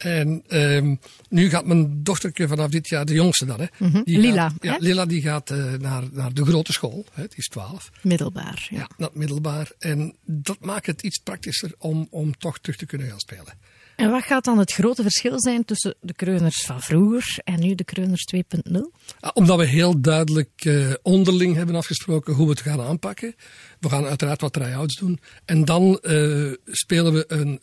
[0.00, 0.94] En ehm,
[1.28, 3.66] nu gaat mijn dochtertje vanaf dit jaar, de jongste dan, hè,
[4.04, 4.78] die Lila, gaat- ja, hè?
[4.78, 7.90] Lila die gaat eh, naar, naar de grote school, hè, die is 12.
[8.02, 8.66] Middelbaar.
[8.70, 8.88] Ja.
[8.96, 9.70] Het middelbaar.
[9.78, 13.58] En dat maakt het iets praktischer om, om toch terug te kunnen gaan spelen.
[13.96, 17.74] En wat gaat dan het grote verschil zijn tussen de kreuners van vroeger en nu
[17.74, 18.80] de kreuners 2.0?
[19.20, 23.34] Ah, Omdat we heel duidelijk eh, onderling hebben afgesproken hoe we het gaan aanpakken.
[23.80, 25.20] We gaan uiteraard wat try-outs doen.
[25.44, 27.60] En dan eh, spelen we een,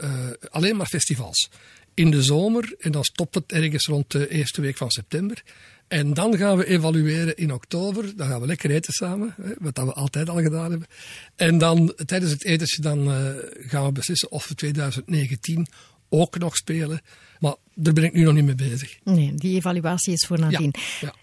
[0.49, 1.49] alleen maar festivals.
[1.97, 2.75] In de zomer.
[2.79, 5.43] En dan stopt het ergens rond de eerste week van september.
[5.87, 8.15] En dan gaan we evalueren in oktober.
[8.15, 9.35] Dan gaan we lekker eten samen.
[9.59, 10.87] Wat dat we altijd al gedaan hebben.
[11.35, 15.67] En dan tijdens het etentje dan, eh, gaan we beslissen of we 2019
[16.09, 17.01] ook nog spelen.
[17.39, 18.97] Maar daar ben ik nu nog niet mee bezig.
[19.03, 20.73] Nee, die evaluatie is voor nadien.
[21.01, 21.13] ja.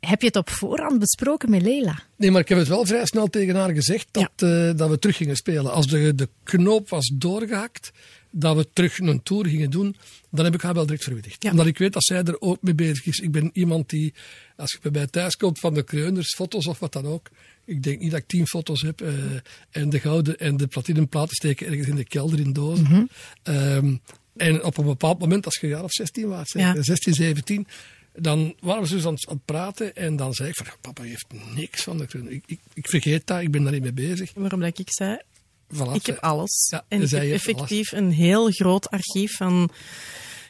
[0.00, 2.02] Heb je het op voorhand besproken met Leila?
[2.16, 4.98] Nee, maar ik heb het wel vrij snel tegen haar gezegd dat, eh, dat we
[4.98, 5.72] terug gingen spelen.
[5.72, 7.92] Als de, de knoop was doorgehakt,
[8.36, 9.96] dat we terug een tour gingen doen,
[10.30, 11.42] dan heb ik haar wel direct verwittigd.
[11.42, 11.50] Ja.
[11.50, 13.18] Omdat ik weet dat zij er ook mee bezig is.
[13.18, 14.14] Ik ben iemand die,
[14.56, 17.30] als je bij mij thuis komt van de kreuners, foto's of wat dan ook,
[17.64, 19.00] ik denk niet dat ik tien foto's heb.
[19.00, 19.12] eh,
[19.70, 23.08] en de gouden en de platinum platen steken ergens in de kelder in dozen.
[23.42, 23.96] Ehm,
[24.36, 26.82] en op een bepaald moment, als je een jaar of 16 was, Ja.
[26.82, 27.66] 16, 17,
[28.18, 29.96] dan waren we dus aan, het- aan het praten.
[29.96, 32.06] En dan zei ik van, papa heeft niks van de
[32.46, 34.32] ik, ik vergeet dat, ik ben daar niet mee bezig.
[34.34, 35.18] Waarom dat ik zei,
[35.68, 36.68] Voilà, ik heb alles.
[36.70, 39.70] Ja, en ik heb effectief een heel groot archief van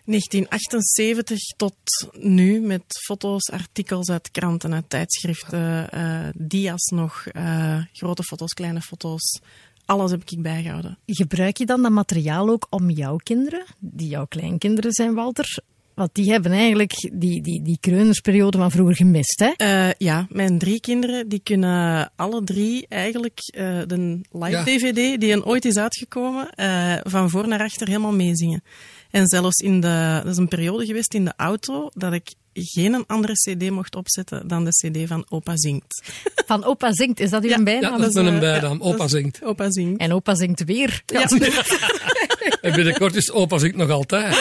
[0.04, 1.76] 1978 tot
[2.18, 8.80] nu met foto's, artikels uit kranten, uit tijdschriften, eh, dia's nog, eh, grote foto's, kleine
[8.80, 9.40] foto's.
[9.84, 10.98] Alles heb ik bijgehouden.
[11.06, 15.58] Gebruik je dan dat materiaal ook om jouw kinderen, die jouw kleinkinderen zijn, Walter?
[15.94, 19.50] Want die hebben eigenlijk die, die, die kreunersperiode van vroeger gemist, hè?
[19.56, 24.64] Eh, ja, mijn drie kinderen die kunnen alle drie eigenlijk eh, de live Ja.
[24.64, 28.62] DVD die een ooit is uitgekomen, eh, van voor naar achter helemaal meezingen.
[29.10, 33.06] En zelfs in de, dat is een periode geweest in de auto dat ik geen
[33.06, 36.02] andere CD mocht opzetten dan de CD van Opa Zingt.
[36.46, 38.00] Van opa zingt, is dat uw Ja, Ja, bijnaam?
[38.00, 38.78] dat is een ja, bijnaam.
[38.78, 39.40] dat Opa zingt.
[39.44, 40.00] Opa Zingt.
[40.00, 41.02] En opa zingt weer.
[41.06, 41.26] Ja.
[42.60, 44.36] En binnenkort is opa zingt nog altijd.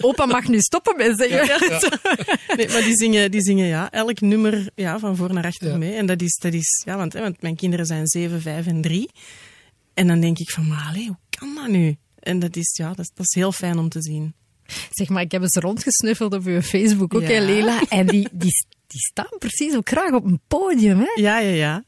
[0.00, 1.58] Opa mag nu stoppen met zeggen.
[2.56, 5.76] Nee, maar die zingen, die zingen ja, elk nummer ja, van voor naar achter Ja.
[5.76, 5.92] mee.
[5.94, 8.80] En dat is, dat is ja, want, hè, want mijn kinderen zijn 7, 5 en
[8.80, 9.10] 3.
[9.94, 11.96] En dan denk ik van, maar hoe kan dat nu?
[12.18, 14.34] En dat is, ja, dat is, dat is heel fijn om te zien.
[14.90, 17.28] Zeg maar, ik heb eens rondgesnuffeld op uw Facebook ook, Ja.
[17.28, 17.80] hè, Lela.
[17.88, 18.52] En die, die,
[18.86, 21.20] die staan precies ook graag op een podium, hè?
[21.22, 21.84] Ja, ja, ja.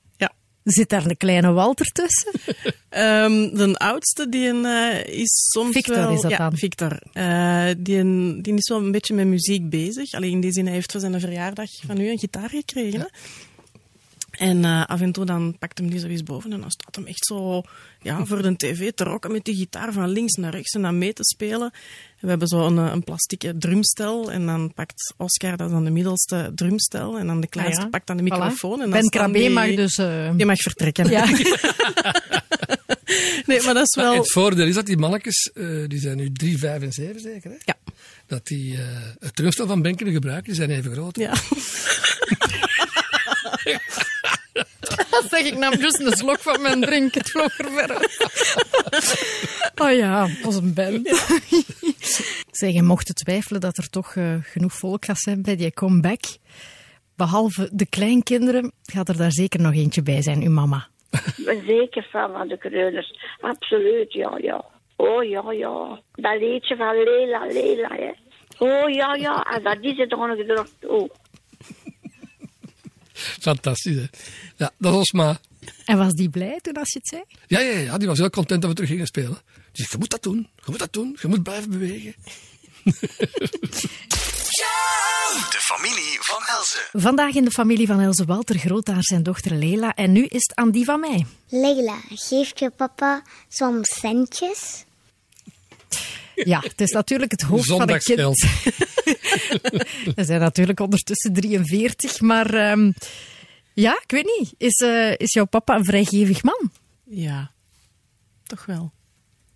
[0.71, 2.33] Zit daar een kleine Walter tussen?
[2.91, 6.13] Ehm, de oudste, die een, eh, is soms Victor wel...
[6.13, 6.57] is dat ja, dan?
[6.57, 6.99] Victor.
[7.13, 10.13] Eh, die, een, die is wel een beetje met muziek bezig.
[10.13, 13.11] Alleen in die zin, hij heeft voor zijn verjaardag van u een gitaar gekregen.
[14.41, 16.97] En eh, af en toe dan pakt hem die zo eens boven en dan staat
[16.97, 17.63] hem echt zo
[18.03, 20.99] ja, voor de tv te rocken met die gitaar van links naar rechts en dan
[20.99, 21.71] mee te spelen.
[21.73, 25.73] En we hebben zo een, eh, een plastieke drumstel en dan pakt Oscar, dat is
[25.73, 27.91] dan de middelste drumstel, en dan de kleinste Ah ja.
[27.91, 28.27] pakt dan de Voilà.
[28.27, 28.73] microfoon.
[28.73, 29.99] En dan Ben staan Krabbe die- mag dus...
[29.99, 31.11] eh, Je mag vertrekken.
[31.11, 31.25] ja.
[33.47, 34.15] Nee, maar dat is wel...
[34.15, 37.51] Het voordeel is dat die mannetjes, eh, die zijn nu 3, 5 en 7 zeker,
[37.51, 37.57] hè?
[37.65, 37.75] Ja.
[38.27, 38.83] dat die eh,
[39.19, 41.17] het drumstel van Ben kunnen gebruiken, die zijn even groot.
[41.17, 41.33] Ja.
[45.15, 47.15] Dat zeg ik nam juist een slok van mijn drink.
[47.15, 47.99] Het vloog er ver.
[49.83, 51.03] Oh ja, als een ben.
[52.51, 56.21] Zeg, je mocht twijfelen dat er toch eh, genoeg volk gaat zijn bij die comeback.
[57.17, 60.87] Behalve de kleinkinderen gaat er daar zeker nog eentje bij zijn, uw mama.
[61.37, 63.19] ben zeker fan van de kreuners.
[63.41, 64.65] Absoluut, ja, ja.
[64.97, 66.01] Oh, ja, ja.
[66.13, 68.11] Dat liedje van Lela, Lela, hè.
[68.59, 69.43] Oh, ja, ja.
[69.43, 70.87] En dat is het nog gedrukt.
[70.87, 71.11] Oh.
[73.49, 74.07] Fantastisch, hè?
[74.57, 75.39] Ja, dat was maar.
[75.85, 77.23] En was die blij toen als je het zei?
[77.47, 79.39] Ja, ja, ja, die was heel content dat we terug gingen spelen.
[79.55, 82.15] Die zegt, je moet dat doen, je moet dat doen, je moet blijven bewegen.
[85.51, 86.89] De familie van Elze.
[86.93, 89.95] Vandaag in de familie van Else Walter Grootaar zijn dochter Lela.
[89.95, 91.27] En nu is het aan die van mij.
[91.49, 94.85] Leila, geeft je papa soms centjes?
[96.45, 98.19] Ja, het is natuurlijk het hoofd van een kind.
[100.17, 102.93] We zijn natuurlijk ondertussen 43, maar ehm,
[103.75, 104.55] ja, ik weet niet.
[104.59, 106.71] Is, eh, is jouw papa een vrijgevig man?
[107.05, 107.51] Ja,
[108.43, 108.91] toch wel.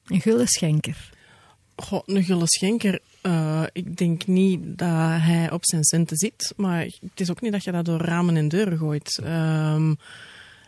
[0.07, 1.13] Een gullenschenker?
[1.77, 3.01] Goh, een gulle schenker.
[3.21, 4.89] eh, ik denk niet dat
[5.21, 8.37] hij op zijn centen zit, maar het is ook niet dat je dat door ramen
[8.37, 9.21] en deuren gooit.
[9.25, 9.95] Ehm,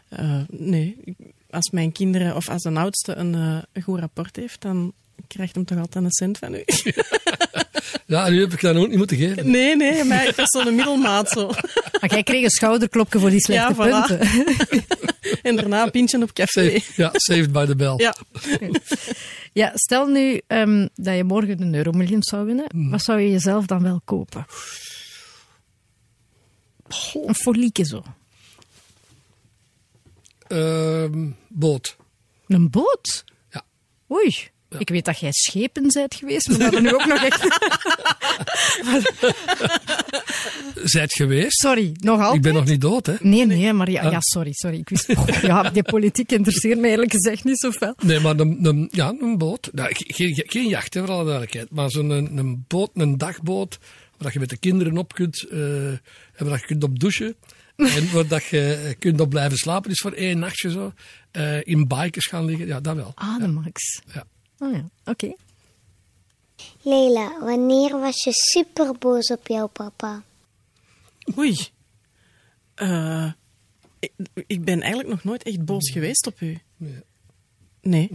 [0.09, 0.96] eh, nee,
[1.50, 3.35] als mijn kinderen of als een oudste een,
[3.72, 4.92] een goed rapport heeft, dan
[5.27, 6.65] krijgt hem toch altijd een cent van u.
[8.07, 9.51] Ja, nu heb ik dat ook niet moeten geven.
[9.51, 11.47] nee, nee, maar ik was zo'n middelmaat zo.
[12.01, 14.07] Maar jij kreeg een schouderklopje voor die slechte Ja, voilà.
[14.07, 14.29] punten.
[15.43, 16.62] En daarna een pintje op café.
[16.69, 17.95] Saved, ja, saved by the bell.
[17.97, 18.17] Ja.
[19.53, 22.91] Ja, stel nu ehm, dat je morgen een euromiljoen zou winnen.
[22.91, 24.47] Wat zou je jezelf dan wel kopen?
[27.27, 28.03] Een folieke zo.
[30.49, 31.97] Ehm, boot.
[32.47, 33.25] Een boot?
[33.51, 33.62] Ja.
[34.12, 34.49] Oei.
[34.79, 37.43] Ik weet dat jij schepen bent geweest, maar dat er nu ook nog echt...
[40.85, 41.61] Zijt geweest?
[41.61, 42.35] Sorry, nog altijd?
[42.37, 43.15] Ik ben nog niet dood, hè?
[43.21, 44.79] Nee, nee, maar ja, ja sorry, sorry.
[44.79, 47.95] Ik wist, oh, ja, die politiek interesseert me eerlijk gezegd niet zoveel.
[48.03, 49.69] Nee, maar een, een, ja, een boot.
[49.73, 51.71] Nou, ge- geen, geen jacht, hè, voor alle duidelijkheid.
[51.71, 53.79] Maar zo'n een, een boot, een dagboot,
[54.19, 56.01] waar je met de kinderen op kunt, eh, en
[56.37, 57.35] waar je kunt op douchen.
[57.77, 60.93] en waar dat je kunt op blijven slapen, is voor één nachtje zo.
[61.31, 63.12] Eh, in bikers gaan liggen, ja, dat wel.
[63.15, 64.01] Ah, de max.
[64.15, 64.25] Ja.
[64.59, 65.33] Oh ja, oké.
[66.83, 70.23] Leila, wanneer was je super boos op jouw papa?
[71.38, 71.57] Oei.
[72.75, 73.33] Eh,
[73.99, 74.12] ik,
[74.47, 76.59] ik ben eigenlijk nog nooit echt boos geweest op u.
[76.77, 77.03] Nee.
[77.81, 78.11] Nee.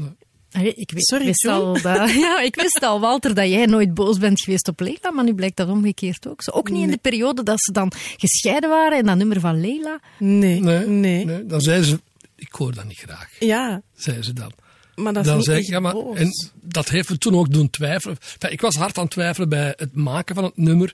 [0.52, 3.94] Allee, ik, weet, Sorry, wist al dat, ja, ik wist al, Walter, dat jij nooit
[3.94, 6.52] boos bent geweest op Leila, maar nu blijkt dat omgekeerd ook zo.
[6.52, 10.00] Ook niet in de periode dat ze dan gescheiden waren en dat nummer van Leila.
[10.20, 10.60] Nee.
[10.60, 11.26] Nee, Nee.
[11.26, 11.46] nee.
[11.46, 12.00] Dan zei ze,
[12.36, 14.52] ik hoor dat niet graag, Ja, zei ze dan.
[15.02, 16.18] Maar dat is dan niet zei ik, echt ja, maar, boos.
[16.18, 16.30] en
[16.62, 18.18] dat heeft me toen ook doen twijfelen.
[18.34, 20.94] Enfin, ik was hard aan het twijfelen bij het maken van het nummer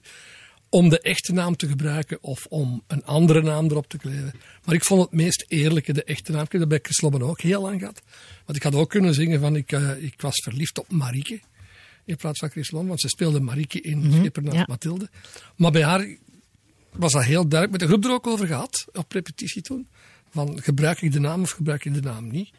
[0.70, 4.34] om de echte naam te gebruiken of om een andere naam erop te kleven.
[4.66, 6.44] Maar ik vond het meest eerlijke de echte naam.
[6.44, 8.02] Ik heb dat bij Chris Lobben ook heel lang gehad.
[8.46, 11.40] Want ik had ook kunnen zingen van ik, eh, ik was verliefd op Marieke.
[12.06, 14.66] In plaats van Chris Lobben, want ze speelde Marieke in Schipper naast ja.
[14.68, 15.10] Mathilde.
[15.56, 16.08] Maar bij haar
[16.92, 17.72] was dat heel duidelijk.
[17.72, 19.88] Met de groep er ook over gehad, op repetitie toen.
[20.30, 22.50] Van gebruik ik de naam of gebruik ik de naam niet?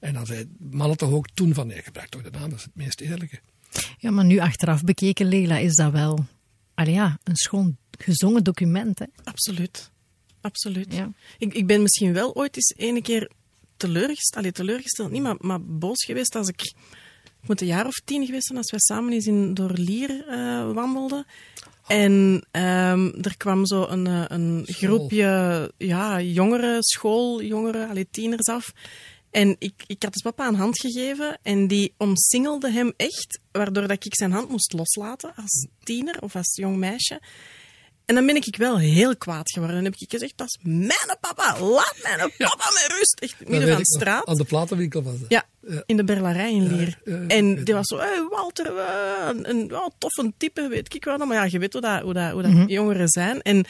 [0.00, 2.64] En dan zei mannen toch ook toen van nee, gebruik toch de naam, dat is
[2.64, 3.40] het meest eerlijke.
[3.98, 6.26] Ja, maar nu achteraf bekeken, Leila, is dat wel
[6.74, 8.98] allee, ja, een schoon gezongen document.
[8.98, 9.04] Hè?
[9.24, 9.90] Absoluut.
[10.40, 10.94] Absoluut.
[10.94, 11.12] Ja.
[11.38, 13.30] Ik, ik ben misschien wel ooit eens ene keer
[13.76, 16.72] teleurgesteld, allee, teleurgesteld niet, maar, maar boos geweest als ik...
[17.42, 20.72] Ik moet een jaar of tien geweest zijn als wij samen eens in Doorlier eh
[20.72, 21.26] wandelden.
[21.86, 28.72] En ehm, er kwam zo een, eh, een groepje ja, jongeren, schooljongeren, allee, tieners af.
[29.30, 33.86] En ik, ik had dus papa een hand gegeven en die omsingelde hem echt, waardoor
[33.88, 37.20] dat ik zijn hand moest loslaten als tiener of als jong meisje.
[38.04, 39.76] En dan ben ik wel heel kwaad geworden.
[39.76, 43.18] Dan heb ik gezegd, dat is mijn papa, laat mijn papa met rust.
[43.20, 44.26] Echt midden van de straat.
[44.26, 45.28] Aan de platenwinkel was dat.
[45.30, 45.82] Ja, Ja.
[45.86, 46.98] in de Berlarij in Lier.
[47.04, 48.66] ja, ja, en die was zo, hey, Walter,
[49.28, 51.18] een, een ja, toffe type, weet ik wel.
[51.18, 53.42] Maar ja, je weet hoe dat, hoe dat, hoe dat jongeren zijn.
[53.42, 53.64] En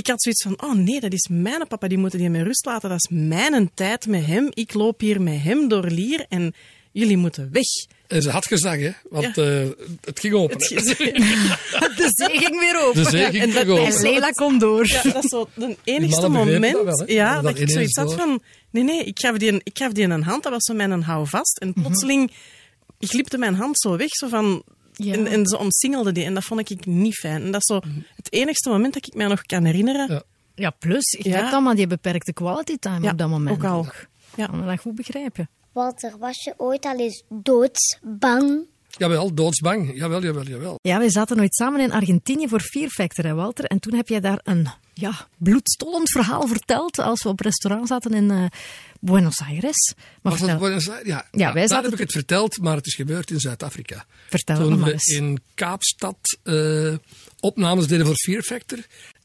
[0.00, 2.64] ik had zoiets van, oh nee, dat is mijn papa, die moeten die met rust
[2.66, 2.88] laten.
[2.88, 4.48] Dat is mijn tijd met hem.
[4.54, 6.54] Ik loop hier met hem door Lier en
[6.92, 7.64] jullie moeten weg.
[8.06, 8.90] En ze had gezag, hè?
[9.10, 9.66] Want eh,
[10.00, 10.56] het ging open.
[10.56, 10.68] Het
[11.96, 13.04] De zee ging weer open.
[13.04, 14.00] De zee ging en dat- En open.
[14.02, 14.86] Leila komt door.
[14.86, 18.42] Ja, dat is zo het enigste moment dat wel, ja, Dat ik zoiets had van...
[18.70, 21.02] Nee, nee, ik gaf die een, ik gaf die een hand, dat was zo mijn
[21.02, 21.58] houvast.
[21.58, 22.30] En plotseling
[22.98, 24.62] glipte mijn hand zo weg, zo van...
[24.92, 25.12] Ja.
[25.14, 26.24] En, en ze omsingelde die.
[26.24, 27.42] En dat vond ik niet fijn.
[27.42, 27.80] En dat is zo
[28.16, 30.12] het enigste moment dat ik mij nog kan herinneren.
[30.12, 30.22] Ja.
[30.54, 31.36] Ja, plus, je Ja.
[31.36, 33.56] hebt allemaal die beperkte quality time Ja, op dat moment.
[33.56, 33.84] ook al.
[33.84, 34.46] Ik Ja.
[34.46, 35.48] kan dat goed begrijpen.
[35.72, 38.66] Walter, was je ooit al eens doodsbang?
[38.88, 39.90] Jawel, doodsbang.
[39.94, 40.78] Jawel, jawel, jawel.
[40.82, 43.64] Ja, we zaten nooit samen in Argentinië voor Fear Factor, hè, Walter.
[43.64, 48.12] En toen heb jij daar een ja, bloedstollend verhaal verteld als we op restaurant zaten
[48.14, 48.44] in eh,
[49.00, 49.94] Buenos Aires.
[50.22, 51.08] Maar Was dat Buenos Aires?
[51.08, 54.04] Ja, Ja, wij daar heb ik het verteld, maar het is gebeurd in Zuid-Afrika.
[54.28, 55.04] vertel Toen we eens.
[55.04, 56.94] in Kaapstad eh,
[57.40, 58.78] opnames deden voor Fear Factor.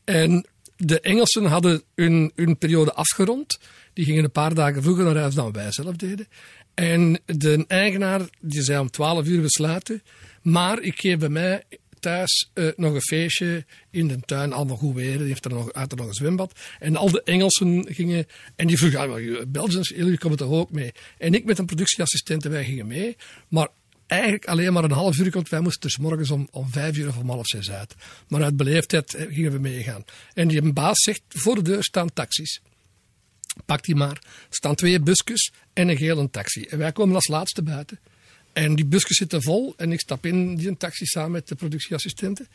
[0.03, 0.45] En
[0.77, 3.59] de Engelsen hadden hun, hun periode afgerond.
[3.93, 6.27] Die gingen een paar dagen vroeger naar huis dan wij zelf deden.
[6.73, 10.03] En de eigenaar die zei om 12 uur we sluiten.
[10.41, 11.63] Maar ik geef bij mij
[11.99, 14.53] thuis eh, nog een feestje in de tuin.
[14.53, 15.17] Allemaal goed weer.
[15.17, 16.59] Die heeft er nog, had er nog een zwembad.
[16.79, 18.27] En al de Engelsen gingen.
[18.55, 20.91] En die vroegen, ah, jullie Belgians, jullie komen toch ook mee?
[21.17, 23.15] En ik met een productieassistent, wij gingen mee.
[23.47, 23.67] Maar
[24.07, 27.07] eigenlijk alleen maar een half uur, want wij moesten dus morgens om, om vijf uur
[27.07, 27.95] of om half zes uit.
[28.27, 30.03] Maar uit beleefdheid eh, gingen we meegaan.
[30.33, 32.61] En die baas zegt, voor de deur staan taxis.
[33.65, 34.21] Pak die maar.
[34.49, 36.61] Er staan twee busjes en een gele taxi.
[36.61, 37.99] En wij komen als laatste buiten.
[38.55, 42.47] En die busjes zitten vol en ik stap in die taxi samen met de productieassistenten.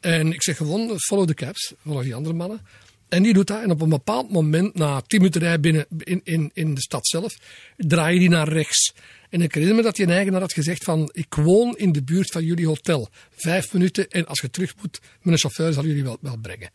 [0.00, 2.60] En ik zeg gewoon, follow the cabs, volg die andere mannen.
[3.08, 3.62] En die doet dat.
[3.62, 7.06] En op een bepaald moment, na tien minuten rij binnen in, in, in de stad
[7.06, 7.34] zelf,
[7.76, 8.92] draai je die naar rechts.
[9.30, 12.30] En ik herinner me dat die eigenaar had gezegd van, ik woon in de buurt
[12.30, 13.08] van jullie hotel.
[13.36, 16.70] Vijf minuten en als je terug moet, mijn chauffeur zal jullie wel, wel brengen.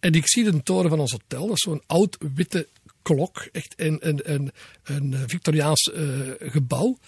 [0.00, 2.68] En ik zie de toren van ons hotel, dat is zo'n oud witte
[3.02, 4.52] klok, echt een, een, een,
[4.84, 6.02] een Victoriaans eh,
[6.38, 6.98] gebouw.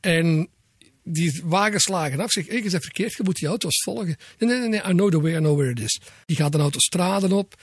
[0.00, 0.48] En
[1.02, 2.30] die wagen slagen af.
[2.30, 4.16] Zeg, je bent verkeerd, je moet die auto's volgen.
[4.38, 6.00] Nee, nee, nee, nee, I know the way, I know where it is.
[6.26, 7.54] Die gaat een autostrade op.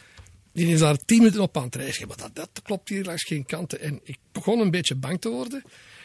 [0.54, 2.08] die is daar tien minuten op aan het reizen.
[2.08, 3.80] Maar dat, dat klopt hier langs geen kanten.
[3.80, 5.63] En ik begon een beetje bang te worden.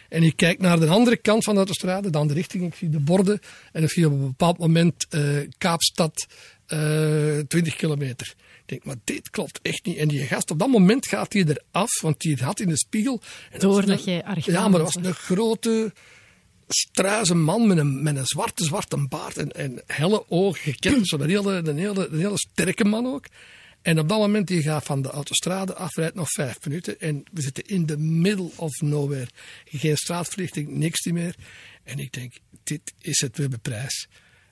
[0.08, 2.66] En ik kijk naar de andere kant van de autostrade, de andere richting.
[2.66, 3.40] Ik zie de borden.
[3.72, 5.22] En ik zie op een bepaald moment eh,
[5.58, 6.26] Kaapstad,
[6.66, 8.34] eh 20 kilometer.
[8.36, 9.96] Ik denk, maar dit klopt echt niet.
[9.96, 13.20] En die gast, op dat moment gaat hij eraf, want die had in de spiegel...
[13.50, 15.92] en dat Doordat je Ja, maar dat was een grote,
[16.68, 21.08] struise man met een, met een zwarte, zwarte baard en, en helle ogen gekend.
[21.08, 23.24] Zo'n hele, een, hele, een hele sterke man ook.
[23.82, 27.00] En op dat moment, die gaat van de autostrade af, rijdt nog vijf minuten.
[27.00, 29.28] En we zitten in the middle of nowhere.
[29.64, 31.34] Geen straatverlichting, niks meer.
[31.84, 32.32] En ik denk,
[32.64, 34.08] dit is het weer prijs.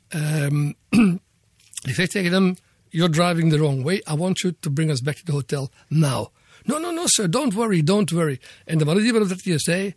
[0.09, 0.73] Ehm
[1.89, 2.57] ik zeg tegen hem,
[2.89, 3.95] you're driving the wrong way.
[3.95, 6.29] I want you to bring us back to the hotel now.
[6.65, 8.41] No, no, no, sir, don't worry, don't worry.
[8.65, 9.95] En de manier waarop dat hij zei,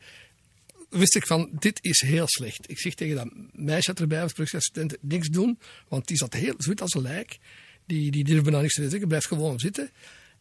[0.89, 2.69] wist ik van, dit is heel slecht.
[2.69, 6.53] Ik zeg tegen dat meisje dat erbij was, productieassistent, niks doen, want die zat heel
[6.57, 7.37] zwit als een lijk.
[7.85, 9.89] Die, die durfde nou niks te zeggen, blijft gewoon zitten.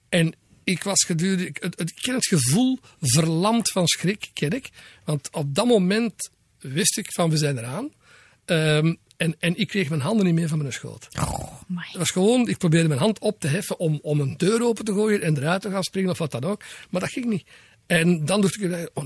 [0.09, 0.35] En
[0.65, 4.69] ik was gedurende, ik, het, het, ik ken het gevoel verlamd van schrik, ken ik.
[5.05, 7.93] Want op dat moment wist ik van, we zijn eraan.
[8.45, 11.09] Ehm, en, en ik kreeg mijn handen niet meer van mijn schoot.
[11.89, 14.85] Het was gewoon, ik probeerde mijn hand op te heffen om, om een deur open
[14.85, 16.63] te gooien en eruit te gaan springen of wat dan ook.
[16.91, 17.47] Maar dat ging niet.
[17.89, 19.05] En dan dacht ik, oh.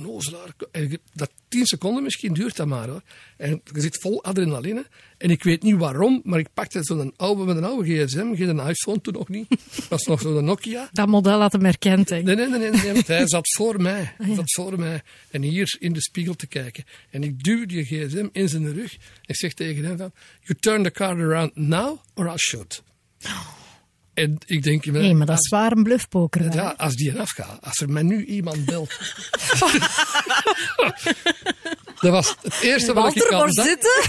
[0.71, 3.03] En ik- dat tien seconden misschien duurt dat maar hoor.
[3.37, 4.87] En je zit vol adrenaline.
[5.19, 8.59] En ik weet niet waarom, maar ik pakte zo'n oude, met een oude gsm, geen
[8.61, 9.49] iPhone toen nog niet.
[9.49, 10.89] Dat was nog zo'n Nokia.
[10.93, 12.09] Dat model had hem herkend.
[12.11, 14.13] Nee, nee, nee, nee, want hij zat voor mij.
[14.23, 15.03] Hij zat voor mij.
[15.31, 16.85] En hier in de spiegel te kijken.
[17.11, 18.97] En ik duw die gsm in zijn rug.
[19.27, 22.83] Ik zeg tegen hem van, you turn the car around now or I'll shoot.
[24.15, 24.85] En ik denk...
[24.85, 26.55] Nee, maar dat is waar een bluffpoker.
[26.55, 27.59] Ja, als die eraf gaat.
[27.65, 28.89] Als er mij nu iemand belt.
[32.01, 33.69] dat was het eerste wat ik Walter, aan waar dacht.
[33.69, 34.03] zitten?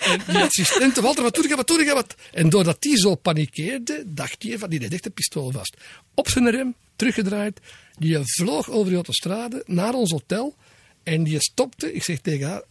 [0.00, 2.14] En die assistent, Walter, wat doe ik, wat doe ik, wat?
[2.32, 5.76] En doordat die zo panikeerde, dacht hij van, die had echt een pistool vast.
[6.14, 7.60] Op zijn rem, teruggedraaid.
[7.98, 10.56] Die vloog over de autostrade naar ons hotel.
[11.02, 11.94] En die stopte.
[11.94, 12.62] Ik zeg tegen haar,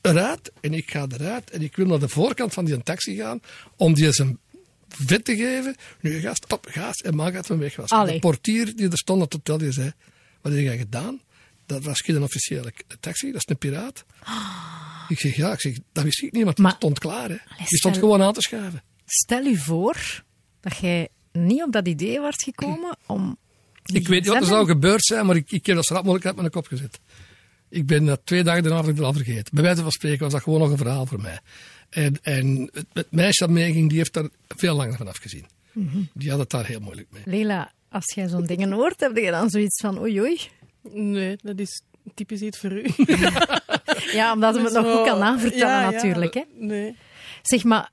[0.00, 0.52] eruit.
[0.60, 1.50] En ik ga eruit.
[1.50, 3.40] En ik wil naar de voorkant van die taxi gaan.
[3.76, 4.38] Om die zijn
[4.94, 5.76] vet te geven.
[6.00, 6.96] Nu ga stop, gaas.
[6.96, 7.90] En maak dat we weg was.
[7.90, 8.14] Allee.
[8.14, 9.92] De portier die er stond op het hotel, die zei,
[10.40, 11.20] wat heb jij gedaan?
[11.66, 14.04] Dat was geen officiële taxi, dat is een piraat.
[15.08, 17.28] Ik zeg, ja, ik zeg, dat wist ik niet, want Maar- stond klaar.
[17.28, 17.36] Hè.
[17.48, 18.82] Allee, Die stond gewoon aan te schuiven.
[19.04, 20.22] Stel u voor
[20.60, 23.36] dat jij niet op dat idee was gekomen om...
[23.84, 26.02] Ik weet niet wat er zou gebeurd zijn, maar ik, ik heb dat zo rap
[26.02, 27.00] mogelijk uit mijn kop gezet.
[27.68, 29.54] Ik ben dat twee dagen daarna het al vergeten.
[29.54, 31.40] Bij wijze van spreken was dat gewoon nog een verhaal voor mij.
[31.90, 35.46] En, en het, het meisje dat meeging, die heeft daar veel langer van afgezien.
[35.72, 35.98] Mhm.
[36.14, 37.22] Die had het daar heel moeilijk mee.
[37.24, 40.40] Lela, als jij zo'n dingen hoort, heb je dan zoiets van oei oei?
[40.92, 41.82] Nee, dat is
[42.14, 42.84] typisch iets voor u.
[44.12, 46.34] Ja, omdat hij het nog goed kan aanvertellen ja, ja, natuurlijk.
[46.34, 46.42] Hè?
[46.54, 46.96] Nee.
[47.42, 47.90] Zeg maar,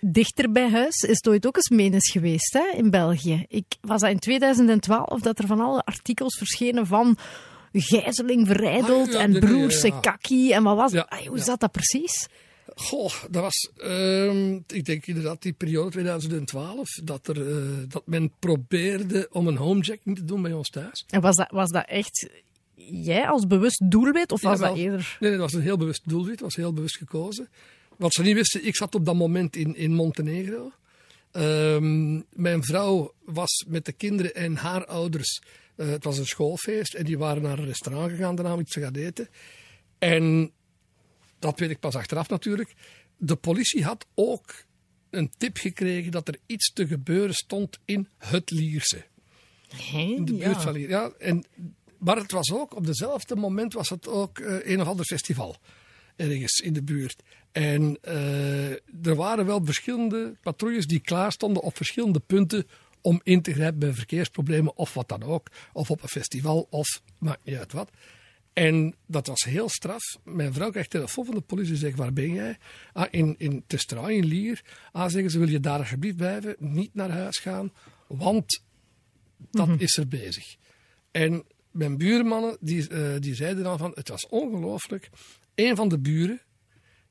[0.00, 3.44] dichter bij huis is het ooit ook eens menens geweest hè, in België.
[3.48, 7.18] Ik was dat in 2012 dat er van alle artikels verschenen van
[7.72, 10.00] gijzeling verrijdeld Ah, ja, en ja, ja, broerse ja.
[10.00, 11.44] kakkie en wat was Ja, Ai, Hoe ja.
[11.44, 12.28] zat dat precies?
[12.78, 18.32] Goh, dat was, ehm, ik denk inderdaad die periode 2012, dat, er, eh, dat men
[18.38, 21.04] probeerde om een homejacking te doen bij ons thuis.
[21.10, 22.28] En was dat, was dat echt
[22.74, 25.16] jij als bewust doelwit of was dat eerder...
[25.20, 27.48] Nee, nee, dat was een heel bewust doelwit, dat was heel bewust gekozen.
[27.96, 30.72] Wat ze niet wisten, ik zat op dat moment in, in Montenegro.
[31.32, 35.42] Ehm, mijn vrouw was met de kinderen en haar ouders.
[35.76, 38.72] eh, het was een schoolfeest en die waren naar een restaurant gegaan daarna om iets
[38.72, 39.28] te gaan eten.
[39.98, 40.50] En
[41.46, 42.74] dat weet ik pas achteraf natuurlijk.
[43.16, 44.54] De politie had ook
[45.10, 49.04] een tip gekregen dat er iets te gebeuren stond in het Lierse.
[49.92, 50.80] In de buurt van.
[50.80, 51.44] Ja, en,
[51.98, 55.56] maar het was ook, op dezelfde moment was het ook eh, een of ander festival.
[56.16, 57.22] Ergens in de buurt.
[57.52, 58.70] En eh,
[59.06, 62.66] er waren wel verschillende patrouilles die klaar stonden op verschillende punten
[63.00, 65.48] om in te grijpen bij verkeersproblemen of wat dan ook.
[65.72, 67.90] Of op een festival of maakt niet uit wat.
[68.56, 70.02] En dat was heel straf.
[70.24, 72.58] Mijn vrouw krijgt telefoon van de politie en zegt, waar ben jij?
[72.92, 74.64] Ah, in, in Testraai, in Lier.
[74.92, 76.56] Ah, zeggen ze, wil je daar alsjeblieft blijven?
[76.58, 77.72] Niet naar huis gaan,
[78.06, 78.62] want
[79.50, 80.56] dat is er bezig.
[81.10, 85.10] En mijn buurmannen, die, eh, die zeiden dan van, het was ongelooflijk.
[85.54, 86.40] Een van de buren,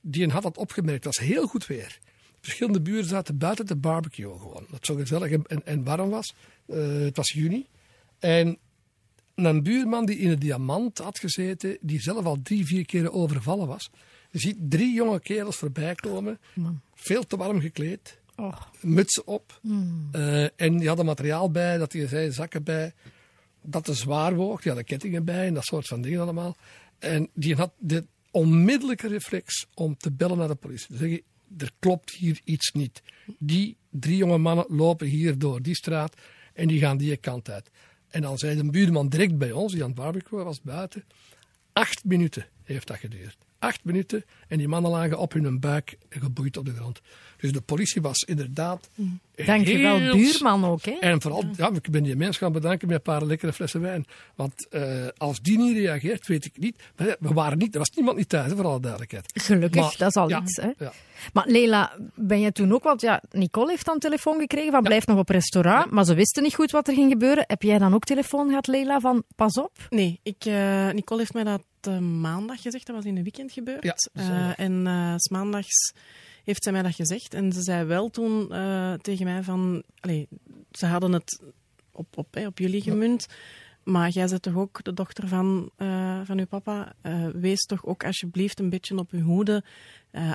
[0.01, 1.99] die had dat opgemerkt, het was heel goed weer.
[2.41, 4.65] Verschillende buren zaten buiten de barbecue gewoon.
[4.69, 6.35] Dat zo gezellig en, en, en warm was.
[6.67, 7.67] Eh, het was juni.
[8.19, 8.57] En
[9.35, 13.67] een buurman die in het diamant had gezeten, die zelf al drie, vier keren overvallen
[13.67, 13.89] was.
[14.31, 16.39] Je ziet drie jonge kerels voorbij komen,
[16.93, 18.19] veel te warm gekleed,
[18.81, 19.59] mutsen op.
[20.11, 22.93] Eh, en die hadden materiaal bij, dat die zei, zakken bij,
[23.61, 24.61] dat te zwaar woog.
[24.61, 26.55] Die hadden kettingen bij en dat soort van dingen allemaal.
[26.99, 30.87] En die had de onmiddellijke reflex om te bellen naar de politie.
[30.87, 31.21] Te zeggen,
[31.57, 33.01] er klopt hier iets niet.
[33.37, 36.15] Die drie jonge mannen lopen hier door die straat
[36.53, 37.69] En die gaan die kant uit.
[38.15, 41.03] En dan zei de buurman direct bij ons, die aan het barbecue was buiten.
[41.73, 43.37] Acht minuten heeft dat geduurd.
[43.59, 47.01] Acht minuten en die mannen lagen op hun buik geboeid op de grond.
[47.37, 48.89] Dus de politie was inderdaad.
[49.45, 50.85] Dankjewel, heel buurman ook.
[50.85, 50.91] Hè?
[50.91, 54.05] en vooral, ja, ik ben die mens gaan bedanken met een paar lekkere flessen wijn.
[54.35, 56.75] Want eh, als die niet reageert, weet ik niet.
[56.95, 59.31] Maar we waren niet, er was niemand niet thuis, voor alle duidelijkheid.
[59.33, 60.55] Gelukkig, Maar- dat is al ja, iets.
[60.55, 60.69] Hè?
[60.77, 60.91] ja.
[61.33, 65.05] Maar Leila, ben je toen ook, want ja, Nicole heeft dan telefoon gekregen van blijf
[65.07, 67.43] nog op restaurant, maar ze wisten niet goed wat er ging gebeuren.
[67.47, 69.71] Heb jij dan ook telefoon gehad, Leila, van pas op?
[69.89, 72.85] Nee, ik, eh, Nicole heeft mij dat eh, maandag gezegd.
[72.85, 74.09] Dat was in de weekend gebeurd.
[74.13, 75.93] Eh, en s maandags
[76.45, 77.33] heeft zij mij dat gezegd.
[77.33, 79.83] En ze zei wel toen eh, tegen mij van...
[79.99, 80.27] Allee,
[80.71, 81.41] ze hadden het
[81.91, 83.25] op, op, op jullie gemunt.
[83.83, 86.93] Maar jij bent toch ook de dochter van, eh, van uw papa.
[87.01, 89.63] Eh, wees toch ook alsjeblieft een beetje op uw hoede.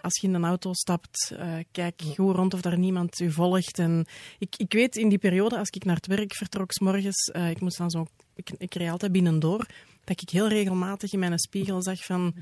[0.01, 1.35] Als je in een auto stapt,
[1.73, 3.79] kijk goed rond of daar niemand u volgt.
[3.79, 4.07] En
[4.39, 7.61] ik, ik weet in die periode, als ik naar het werk vertrok, 's morgens, ik
[7.61, 9.67] moest dan zo, ik, ik reed altijd binnendoor,
[10.05, 12.35] dat ik heel regelmatig in mijn spiegel zag van,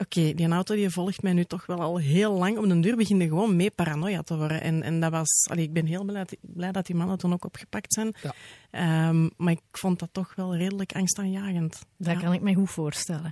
[0.00, 2.58] oké, die auto die volgt mij nu toch wel al heel lang.
[2.58, 4.60] Op den duur beginde gewoon mee paranoia te worden.
[4.62, 7.32] En, en dat was, allee, ik ben heel blij, dat- blij dat die mannen toen
[7.32, 8.14] ook opgepakt zijn.
[8.22, 8.32] Ja.
[8.70, 11.78] Ehm, maar ik vond dat toch wel redelijk angstaanjagend.
[11.98, 12.20] Dat Ja.
[12.20, 13.28] kan ik me goed voorstellen.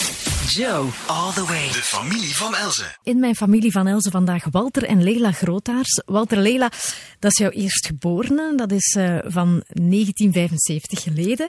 [0.49, 1.67] Joe all the way.
[1.67, 2.85] De familie van Elze.
[3.03, 6.03] In mijn familie van Elze vandaag Walter en Leila Grootaars.
[6.07, 6.71] Walter Leila,
[7.19, 8.53] dat is jouw eerstgeborene.
[8.57, 11.49] Dat is eh, van 1975 geleden.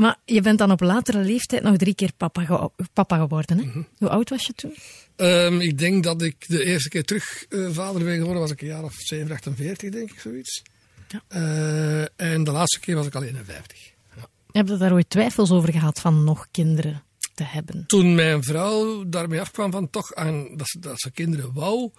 [0.00, 3.58] Maar je bent dan op latere leeftijd nog drie keer papa, ge- papa geworden.
[3.58, 3.80] Hè?
[3.98, 4.74] Hoe oud was je toen?
[5.16, 8.60] Ehm, ik denk dat ik de eerste keer terug eh, vader ben geworden, was ik
[8.60, 10.62] een jaar of 7, 48, denk ik, zoiets.
[11.08, 11.22] Ja.
[11.28, 13.92] Eh, en de laatste keer was ik al 51.
[14.16, 14.26] Ja.
[14.52, 17.02] Heb je daar ooit twijfels over gehad van nog kinderen
[17.34, 17.84] te hebben?
[17.86, 21.90] Toen mijn vrouw daarmee afkwam van toch aan, dat, ze, dat ze kinderen wou,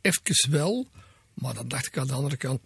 [0.00, 0.88] even wel.
[1.34, 2.60] Maar dan dacht ik aan de andere kant,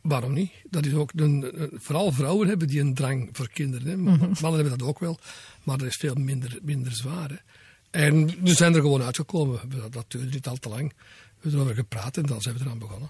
[0.00, 0.50] waarom niet?
[0.70, 3.86] Dat is ook een, een- vooral vrouwen hebben die een drang voor kinderen.
[3.88, 3.96] Hè.
[3.96, 5.18] Mannen hebben dat ook wel,
[5.62, 7.28] maar dat is veel minder, minder zwaar.
[7.30, 7.36] Hè.
[7.90, 9.52] En we zijn er gewoon uitgekomen.
[9.54, 10.92] We hebben Dat, dat duurde niet al te lang.
[11.40, 13.08] We hebben erover gepraat en dan zijn we eraan begonnen.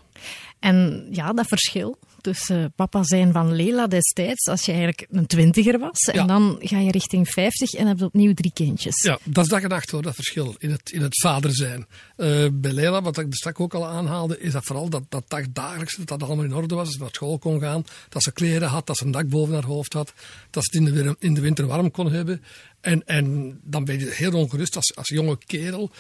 [0.59, 5.79] En ja, dat verschil tussen papa zijn van Leila destijds, als je eigenlijk een twintiger
[5.79, 6.25] was, en Ja.
[6.25, 9.03] dan ga je richting 50 en heb je opnieuw drie kindjes.
[9.03, 11.87] Ja, dat is dag en nacht hoor, dat verschil in het, in het vader zijn.
[12.17, 15.97] Eh, bij Leila, wat ik straks ook al aanhaalde, is dat vooral dat, dat dagdagelijks,
[15.97, 16.85] dat dat allemaal in orde was.
[16.85, 19.55] Dat ze naar school kon gaan, dat ze kleren had, dat ze een dak boven
[19.55, 20.13] haar hoofd had,
[20.51, 22.43] dat ze het in de, in de winter warm kon hebben.
[22.81, 25.91] En, en dan ben je heel ongerust als, als jonge kerel.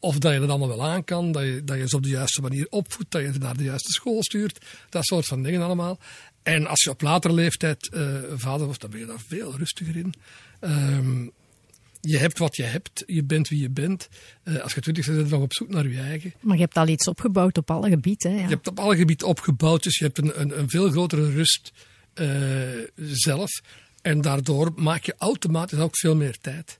[0.00, 2.08] Of dat je het allemaal wel aan kan, dat je, dat je ze op de
[2.08, 4.64] juiste manier opvoedt, dat je ze naar de juiste school stuurt.
[4.88, 5.98] Dat soort van dingen allemaal.
[6.42, 9.96] En als je op latere leeftijd eh, vader wordt, dan ben je daar veel rustiger
[9.96, 10.14] in.
[10.60, 11.28] Ehm,
[12.00, 14.08] je hebt wat je hebt, je bent wie je bent.
[14.42, 16.32] Eh, als je twintig bent, ben je nog op zoek naar je eigen.
[16.40, 18.34] Maar je hebt al iets opgebouwd op alle gebieden.
[18.34, 18.42] Ja.
[18.42, 21.72] Je hebt op alle gebieden opgebouwd, dus je hebt een, een, een veel grotere rust
[22.14, 22.26] eh,
[22.96, 23.50] zelf.
[24.02, 26.78] En daardoor maak je automatisch ook veel meer tijd.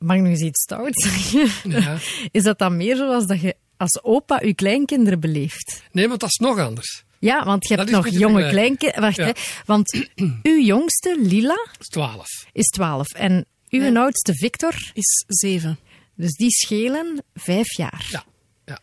[0.00, 1.70] Mag ik nog eens iets stout zeggen?
[1.70, 1.98] Ja.
[2.30, 5.82] Is dat dan meer zoals dat je als opa je kleinkinderen beleeft?
[5.92, 7.04] Nee, want dat is nog anders.
[7.18, 9.02] Ja, want je Dat hebt nog jonge kleinkinderen.
[9.02, 9.24] Wacht, Ja.
[9.24, 9.32] hè.
[9.64, 10.06] Want
[10.42, 12.26] uw jongste, Lila, Dat is twaalf.
[12.52, 13.12] is 12.
[13.12, 15.78] En uw oudste, Victor, Is zeven.
[16.14, 18.06] dus die schelen vijf jaar.
[18.10, 18.24] Ja.
[18.64, 18.80] ja.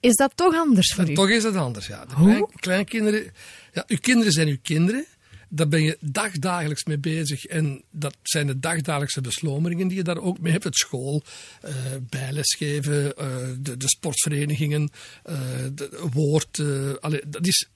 [0.00, 1.14] Is dat toch anders voor En u?
[1.14, 2.04] toch is het anders, ja.
[2.04, 2.28] De Hoe?
[2.32, 3.32] klein, kleinkinderen...
[3.72, 5.06] Ja, uw kinderen zijn uw kinderen.
[5.54, 7.44] Daar ben je dagdagelijks mee bezig.
[7.44, 10.64] En dat zijn de dagdagelijkse beslomeringen die je daar ook mee hebt.
[10.64, 11.22] Het school,
[11.60, 11.74] eh
[12.10, 13.26] bijlesgeven, eh,
[13.60, 14.90] de, de sportverenigingen,
[15.22, 15.34] eh
[15.74, 16.62] de woord.
[17.00, 17.68] allee, dat is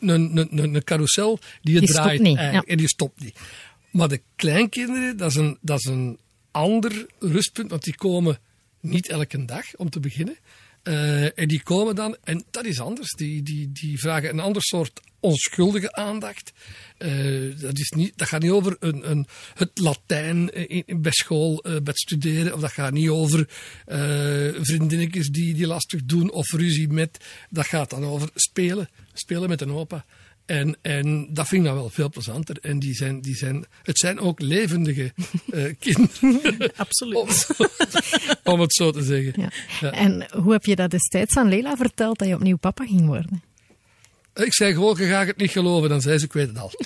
[0.00, 2.20] een, een, een, carousel die je Die draait.
[2.20, 2.72] niet, eigenlijk, ja.
[2.72, 3.38] En die stopt niet.
[3.90, 6.18] Maar de kleinkinderen, dat is een, dat is een
[6.50, 7.70] ander rustpunt.
[7.70, 8.38] Want die komen
[8.80, 10.36] niet elke dag, om te beginnen.
[10.84, 13.12] Eh, en die komen dan, en dat is anders.
[13.12, 16.52] Die, die, die vragen een ander soort onschuldige aandacht.
[16.98, 21.12] Eh, dat, is niet, dat gaat niet over een, een, het Latijn in, in- bij
[21.12, 22.54] school, eh, bij het studeren.
[22.54, 23.48] Of dat gaat niet over
[23.86, 23.98] eh,
[24.60, 27.24] vriendinnetjes die, die lastig doen of ruzie met.
[27.50, 28.88] Dat gaat dan over spelen.
[29.12, 30.04] Spelen met een opa.
[30.46, 32.56] En, en dat vind ik nou wel veel plezanter.
[32.60, 35.12] En die zijn, die zijn, het zijn ook levendige
[35.50, 36.72] eh, kinderen.
[36.76, 37.16] Absoluut.
[37.16, 37.28] om,
[38.52, 39.32] om het zo te zeggen.
[39.36, 39.50] Ja.
[39.80, 39.90] Ja.
[39.90, 43.42] En hoe heb je dat destijds aan Leila verteld dat je opnieuw papa ging worden?
[44.34, 45.88] Ik zei gewoon, je gaat het niet geloven.
[45.88, 46.72] Dan zei ze, ik weet het al.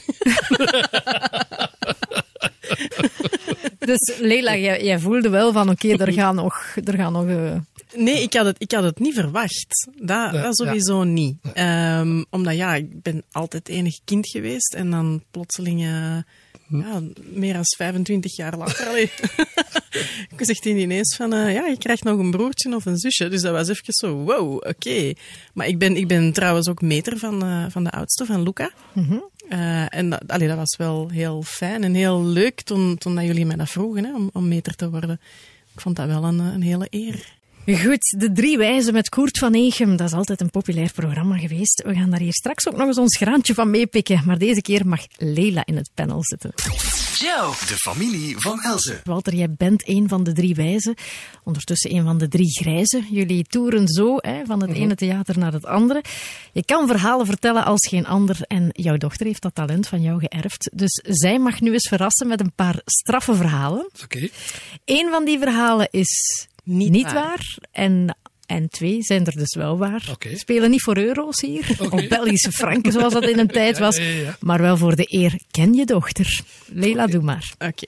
[3.89, 6.76] Dus Leila, jij, jij voelde wel van oké, er gaan nog...
[6.84, 7.57] Er gaan nog eh,
[7.95, 9.89] Nee, ik had het, ik had het niet verwacht.
[9.97, 11.36] Dat, dat sowieso niet.
[11.53, 16.18] Ehm, omdat ja, ik ben altijd enig kind geweest en dan plotseling, eh,
[16.68, 19.11] ja, meer dan 25 jaar later, allee,
[20.36, 23.28] ik hij ineens van, eh, ja, je krijgt nog een broertje of een zusje.
[23.28, 25.12] Dus dat was even zo, wow, oké.
[25.55, 28.70] Maar ik ben, ik ben trouwens ook meter van, eh, van de oudste, van Luca.
[29.49, 33.47] Eh, en dat, dat was wel heel fijn en heel leuk toen, toen dat jullie
[33.47, 35.21] mij dat vroegen om, om meter te worden.
[35.75, 37.37] Ik vond dat wel een, een hele eer.
[37.77, 39.97] Goed, de drie wijzen met Koert van Egem.
[39.97, 41.83] Dat is altijd een populair programma geweest.
[41.87, 44.23] We gaan daar hier straks ook nog eens ons graantje van meepikken.
[44.25, 46.53] Maar deze keer mag Leila in het panel zitten.
[47.19, 49.01] Joe, de familie van Elze.
[49.05, 50.95] Walter, jij bent een van de drie wijzen.
[51.45, 53.07] Ondertussen een van de drie grijzen.
[53.11, 56.05] Jullie toeren zo hè, van het ene theater naar het andere.
[56.53, 58.37] Je kan verhalen vertellen als geen ander.
[58.47, 60.71] En jouw dochter heeft dat talent van jou geërfd.
[60.75, 63.89] Dus zij mag nu eens verrassen met een paar straffe verhalen.
[64.05, 64.29] Oké.
[64.85, 67.14] Eén van die verhalen is Niet niet, waar.
[67.14, 67.57] waar.
[67.71, 68.16] En,
[68.49, 70.17] en twee zijn er dus wel waar.
[70.35, 71.95] Spelen niet voor euro's hier, Oké.
[71.95, 73.97] of Belgische franken zoals dat in een tijd was.
[73.97, 74.37] ja, ja.
[74.41, 76.41] Maar wel voor de eer, ken je dochter.
[76.67, 77.55] Leila, doe maar.
[77.59, 77.87] Oké.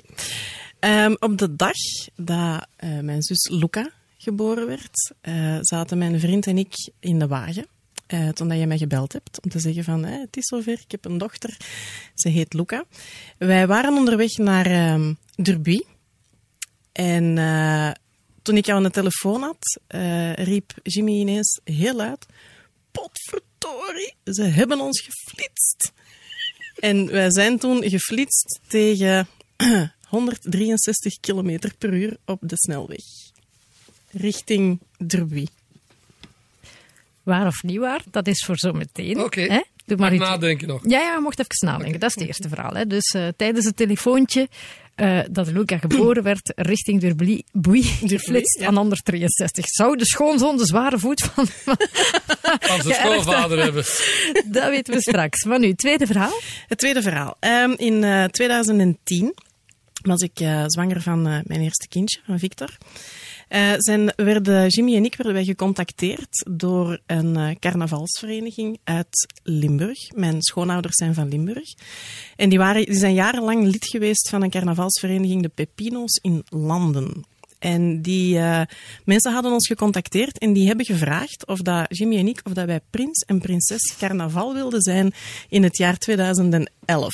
[0.78, 1.76] Ehm, op de dag
[2.16, 7.26] dat eh, mijn zus Luca geboren werd, eh, zaten mijn vriend en ik in de
[7.26, 7.66] wagen.
[8.06, 10.90] eh, toen dat je mij gebeld hebt om te zeggen van het is zover, ik
[10.90, 11.56] heb een dochter,
[12.14, 12.84] ze heet Luca.
[13.38, 15.80] Wij waren onderweg naar ehm Derby.
[16.92, 17.34] En
[18.50, 22.26] toen ik jou aan de telefoon had, eh, riep Jimmy ineens heel luid:
[22.90, 25.92] Potverdorie, ze hebben ons geflitst.
[26.78, 29.28] En wij zijn toen geflitst tegen
[30.08, 33.04] 163 km per uur op de snelweg.
[34.10, 35.46] Richting Derby.
[37.22, 39.20] Waar of niet waar, dat is voor zometeen.
[39.20, 39.62] Oké.
[39.90, 40.24] Doe maar iets.
[40.24, 40.80] nadenken nog.
[40.86, 42.00] Ja, ja, mocht even nadenken.
[42.00, 42.74] Dat is het eerste verhaal.
[42.74, 42.86] Hè.
[42.86, 44.48] Dus eh, tijdens het telefoontje
[44.94, 48.66] eh, dat Luca geboren werd, richting Durbly, Boei, geflitst ja.
[48.66, 49.64] aan 163.
[49.66, 51.46] Zou de schoonzoon de zware voet van...
[52.60, 53.84] Van zijn schoonvader hebben.
[54.56, 55.44] dat weten we straks.
[55.44, 56.40] Maar nu, tweede verhaal.
[56.66, 57.36] Het tweede verhaal.
[57.40, 59.34] Ehm, in eh, 2010
[60.02, 62.78] was ik eh, zwanger van eh, mijn eerste kindje, van Victor.
[63.50, 70.12] Eh, zijn, werden, Jimmy en ik werden wij gecontacteerd door een eh, carnavalsvereniging uit Limburg.
[70.14, 71.74] Mijn schoonouders zijn van Limburg.
[72.36, 77.24] En die, waren, die zijn jarenlang lid geweest van een carnavalsvereniging, de Pepino's in Landen.
[77.58, 78.60] En die eh,
[79.04, 82.66] mensen hadden ons gecontacteerd en die hebben gevraagd of dat Jimmy en ik, of dat
[82.66, 85.12] wij prins en prinses carnaval wilden zijn
[85.48, 87.12] in het jaar 2011.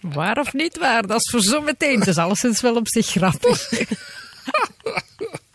[0.00, 1.98] Waar of niet waar, dat is voor zometeen.
[1.98, 3.68] Het is alleszins wel op zich grappig.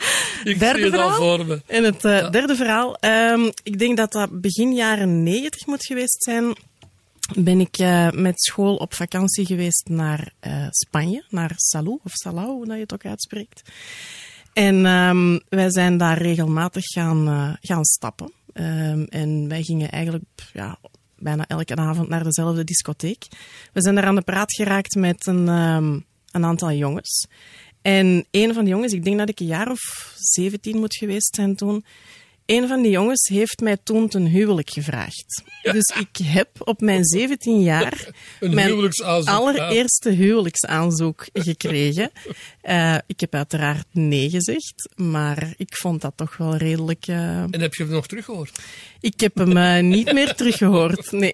[0.43, 1.37] Ik Derde zie het al verhaal?
[1.37, 1.61] voor me.
[1.65, 6.23] En het eh, derde verhaal, ehm, ik denk dat dat begin jaren 90 moet geweest
[6.23, 6.55] zijn.
[7.35, 12.47] Ben ik eh, met school op vakantie geweest naar eh, Spanje, naar Salou, of Salau,
[12.47, 13.61] hoe dat je het ook uitspreekt.
[14.53, 18.31] En ehm, wij zijn daar regelmatig gaan, gaan stappen.
[18.53, 20.23] Ehm, en wij gingen eigenlijk
[20.53, 20.77] ja,
[21.17, 23.27] bijna elke avond naar dezelfde discotheek.
[23.73, 25.47] We zijn daar aan de praat geraakt met een,
[26.31, 27.27] een aantal jongens.
[27.84, 29.79] En een van die jongens, ik denk dat ik een jaar of
[30.17, 31.86] 17 moet geweest zijn toen.
[32.45, 35.43] Een van die jongens heeft mij toen ten huwelijk gevraagd.
[35.61, 38.07] Dus ik heb op mijn 17 jaar
[38.39, 38.91] Een mijn
[39.25, 42.11] allereerste huwelijksaanzoek gekregen.
[42.61, 47.07] Eh, ik heb uiteraard nee gezegd, maar ik vond dat toch wel redelijk.
[47.07, 48.59] eh, En heb je hem nog teruggehoord?
[48.99, 51.11] Ik heb hem eh, niet meer teruggehoord.
[51.11, 51.34] Nee,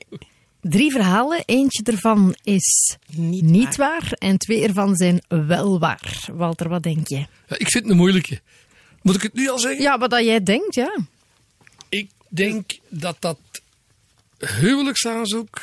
[0.62, 1.44] Drie verhalen.
[1.46, 4.00] Eentje ervan is niet, niet waar.
[4.00, 6.28] waar en twee ervan zijn wel waar.
[6.34, 7.16] Walter, wat denk je?
[7.18, 8.42] Ja, ik vind het een moeilijke.
[9.02, 9.82] Moet ik het nu al zeggen?
[9.82, 10.98] Ja, wat dat jij denkt, ja.
[11.90, 13.40] Ik denk dat dat
[14.38, 15.62] huwelijksaanzoek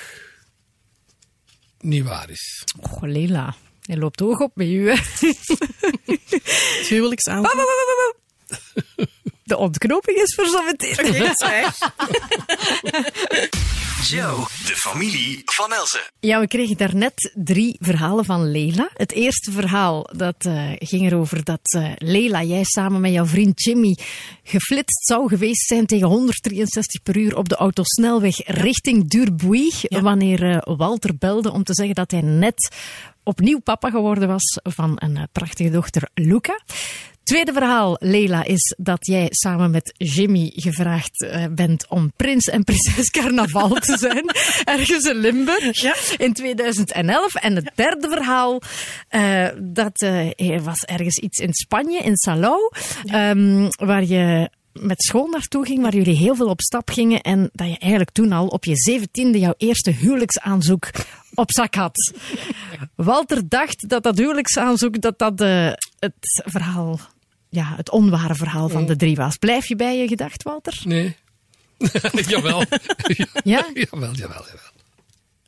[1.81, 2.65] niet waar is.
[2.81, 3.55] Oh, Leila.
[3.81, 4.89] Hij loopt hoog op met u.
[4.91, 4.95] hè.
[6.79, 7.55] Het huwelijksaanzoek.
[9.57, 10.99] De ontknoping is voor zometeen.
[10.99, 11.71] Oké.
[14.03, 14.37] Joe,
[14.69, 16.01] de familie van Elze.
[16.21, 18.89] Ja, we kregen daarnet drie verhalen van Leila.
[18.95, 23.63] Het eerste verhaal dat, eh, ging erover dat eh, Leila, jij samen met jouw vriend
[23.63, 23.97] Jimmy,
[24.43, 29.73] geflitst zou geweest zijn tegen 163 per uur op de autosnelweg richting Durbuy.
[29.89, 32.75] Wanneer eh, Walter belde om te zeggen dat hij net
[33.23, 36.61] opnieuw papa geworden was van een prachtige dochter Luca.
[37.27, 42.65] Tweede verhaal, Leila, is dat jij samen met Jimmy gevraagd eh, bent om prins en
[42.65, 44.25] prinses carnaval te zijn.
[44.79, 45.95] Ergens in Limburg Ja.
[46.17, 47.35] in 2011.
[47.35, 48.61] En het derde verhaal,
[49.09, 52.71] eh, dat er was ergens iets in Spanje, in Salou,
[53.05, 57.51] ehm, waar je met school naartoe ging, waar jullie heel veel op stap gingen en
[57.53, 60.91] dat je eigenlijk toen al op je zeventiende jouw eerste huwelijksaanzoek
[61.35, 62.13] op zak had.
[62.95, 65.39] Walter dacht dat dat huwelijksaanzoek, dat dat
[65.99, 67.01] het verhaal,
[67.57, 69.37] ja, het onware verhaal van de drie was.
[69.37, 70.81] Blijf je bij je gedacht, Walter?
[70.85, 71.17] Nee.
[72.33, 72.63] jawel.
[73.45, 73.67] Ja?
[73.91, 74.75] jawel, jawel, jawel.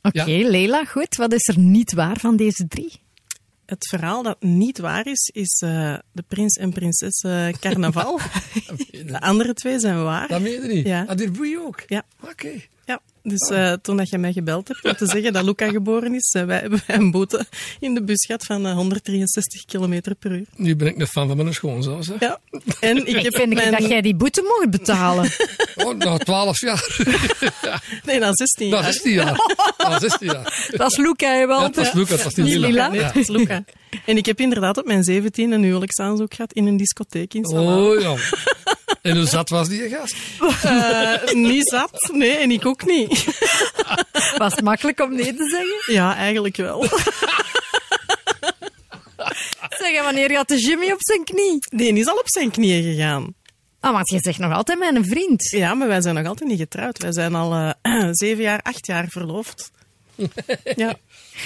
[0.01, 1.15] Oké, Leila, goed.
[1.15, 2.91] Wat is er niet waar van deze drie?
[3.65, 8.19] Het verhaal dat niet waar is, is eh, de prins en prinses eh, carnaval.
[9.05, 10.27] de andere twee zijn waar.
[10.27, 10.85] Dat meen je niet?
[10.85, 11.03] Ja.
[11.07, 11.83] Ah, dit boei ook?
[11.87, 12.03] Ja.
[12.21, 12.51] Oké.
[12.85, 13.01] Ja.
[13.23, 16.35] Dus uh, toen dat je mij gebeld hebt om te zeggen dat Luca geboren is,
[16.37, 17.45] uh, wij hebben wij een boete
[17.79, 20.45] in de bus gehad van uh, 163 km per uur.
[20.55, 22.19] Nu ben ik een fan van mijn schoonzoon, zeg.
[22.19, 22.39] Ja.
[22.79, 25.29] En ik heb Vind ik dat jij die boete mocht betalen.
[25.75, 26.97] Oh, na 12 jaar.
[28.05, 28.93] Nee, na 16 Na jaar.
[28.93, 29.39] 16 jaar.
[29.77, 30.69] Na 16 jaar.
[30.77, 31.61] dat is Luca, hè, wel.
[31.61, 32.67] Ja, dat is Luca, dat niet Niet Lila.
[32.67, 32.87] Lila.
[32.87, 33.63] Nee, dat is Luca.
[34.05, 37.83] En ik heb inderdaad op mijn 17 een huwelijksaanzoek gehad in een discotheek in Salaam.
[37.83, 38.15] Oh ja.
[39.01, 40.15] En hoe zat was die gast?
[40.63, 43.25] Eh, niet zat, nee, en ik ook niet.
[44.37, 45.93] Was het makkelijk om nee te zeggen?
[45.93, 46.83] Ja, eigenlijk wel.
[49.79, 51.57] Zeg, wanneer had de Jimmy op zijn knie?
[51.59, 53.33] Die is al op zijn knieën gegaan.
[53.79, 55.49] Ah, want je zegt nog altijd mijn vriend.
[55.49, 56.97] Ja, maar wij zijn nog altijd niet getrouwd.
[56.97, 59.71] Wij zijn al eh, zeven jaar, acht jaar verloofd.
[60.75, 60.97] Ja.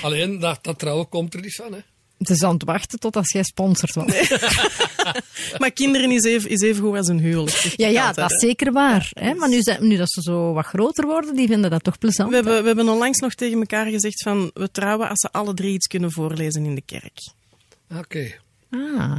[0.01, 1.79] Alleen, dat, dat trouwen komt er niet van, hè.
[2.27, 4.05] Het is aan het wachten tot als jij sponsort was.
[5.57, 7.73] Maar kinderen is even, is even goed als een huwelijk.
[7.75, 9.09] Ja, ja, dat is zeker waar.
[9.13, 9.33] Hè?
[9.33, 12.29] Maar nu, zijn- nu dat ze zo wat groter worden, die vinden dat toch plezant.
[12.29, 15.53] We hebben, we hebben onlangs nog tegen elkaar gezegd van we trouwen als ze alle
[15.53, 17.33] drie iets kunnen voorlezen in de kerk.
[17.97, 18.31] Oké.
[18.71, 19.15] Ah.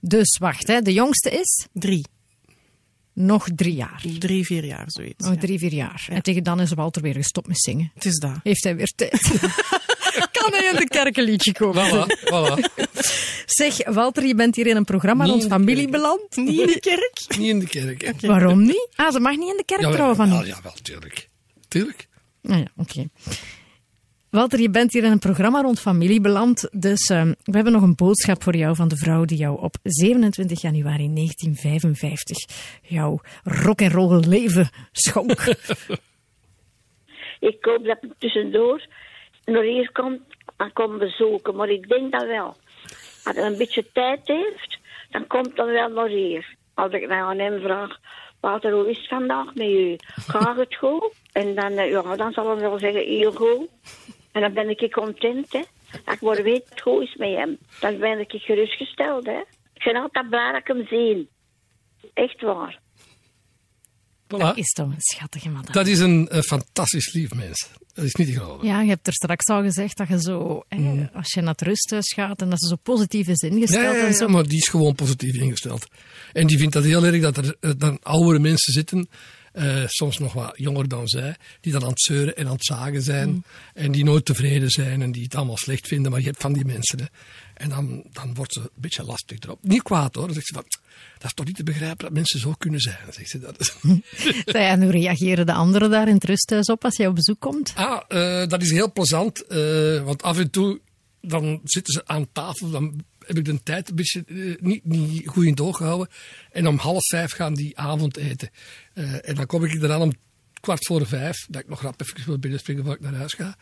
[0.00, 0.82] Dus wacht, hè.
[0.82, 2.06] de jongste is Drie.
[3.18, 4.02] Nog drie jaar.
[4.18, 5.24] Drie, vier jaar, zoiets.
[5.24, 5.40] Nog ja.
[5.40, 6.06] drie, vier jaar.
[6.10, 7.90] En tegen dan is Walter weer gestopt met zingen.
[7.94, 8.40] Het is dat.
[8.42, 9.20] Heeft hij weer tijd.
[10.32, 11.86] kan hij in de kerk een liedje komen.
[11.86, 12.84] Voilà, voilà.
[13.46, 15.90] Zeg, Walter, je bent hier in een programma Niet rond familie kerk.
[15.90, 16.36] beland.
[16.36, 17.38] Niet in de kerk?
[17.38, 18.20] Niet in de kerk.
[18.20, 18.88] Waarom niet?
[18.94, 21.28] Ah, ze mag niet in de kerk trouwen van ja, wel, tuurlijk.
[21.68, 22.08] Tuurlijk.
[22.42, 23.08] Ah ja, oké.
[24.30, 26.68] Walter, je bent hier in een programma rond familie beland.
[26.72, 29.76] Dus eh, we hebben nog een boodschap voor jou van de vrouw die jou op
[29.82, 32.36] 27 januari 1955
[32.82, 35.40] jouw rock and roll leven schonk.
[37.50, 38.86] Ik hoop dat hij tussendoor
[39.44, 40.20] nog hier komt
[40.56, 41.56] en komt bezoeken.
[41.56, 42.56] Maar ik denk dat wel.
[43.24, 44.78] Als hij een beetje tijd heeft,
[45.10, 46.56] dan komt hij wel nog hier.
[46.74, 47.98] Als ik dan aan hem vraag,
[48.40, 49.96] Walter, hoe is het vandaag met u?
[50.06, 51.14] Gaat het goed?
[51.32, 53.68] En dan, eh, ja, dan zal hij wel zeggen, heel goed.
[54.38, 55.62] En dan ben ik content, hè.
[56.04, 57.58] Dat ik maar weet dat het goed is met hem.
[57.80, 59.40] Dan ben ik gerustgesteld, hè.
[59.74, 61.28] Ik ben altijd blij dat ik hem zie.
[62.14, 62.80] Echt waar.
[64.34, 64.54] Voilà.
[64.54, 65.72] Is toch een schattige madame.
[65.72, 67.70] Dat is een, een fantastisch lief mens.
[67.94, 68.66] Dat is niet te geloven.
[68.66, 71.62] Ja, je hebt er straks al gezegd dat je zo, hè, als je naar het
[71.62, 74.28] rusthuis gaat en dat ze zo positief is ingesteld Ja, ja, en ja, zo.
[74.28, 75.86] maar die is gewoon positief ingesteld.
[76.32, 79.08] En die vindt dat heel erg dat er eh, dan oudere mensen zitten,
[79.58, 82.64] eh, soms nog wat jonger dan zij, die dan aan het zeuren en aan het
[82.64, 83.28] zagen zijn.
[83.28, 83.44] Mm.
[83.74, 86.10] En die nooit tevreden zijn en die het allemaal slecht vinden.
[86.10, 86.98] Maar je hebt van die mensen.
[86.98, 87.04] Hè.
[87.54, 89.58] En dan, dan wordt ze een beetje lastig erop.
[89.62, 90.24] Niet kwaad hoor.
[90.24, 90.64] Dan zegt ze van,
[91.18, 92.98] dat is toch niet te begrijpen dat mensen zo kunnen zijn.
[93.10, 93.76] Zegt ze dat.
[94.54, 97.72] En hoe reageren de anderen daar in het rusthuis op als jij op bezoek komt?
[97.74, 99.46] Ah, eh, dat is heel plezant.
[99.46, 100.80] eh, want af en toe
[101.20, 102.70] dan zitten ze aan tafel.
[102.70, 106.08] Dan heb ik de tijd een beetje eh, niet, niet goed in het oog gehouden.
[106.52, 108.50] En om half vijf gaan die avondeten.
[108.94, 110.12] Eh en dan kom ik er aan om
[110.60, 111.46] kwart voor vijf.
[111.48, 113.56] Dat ik nog rap even wil binnenspringen voor ik naar huis ga.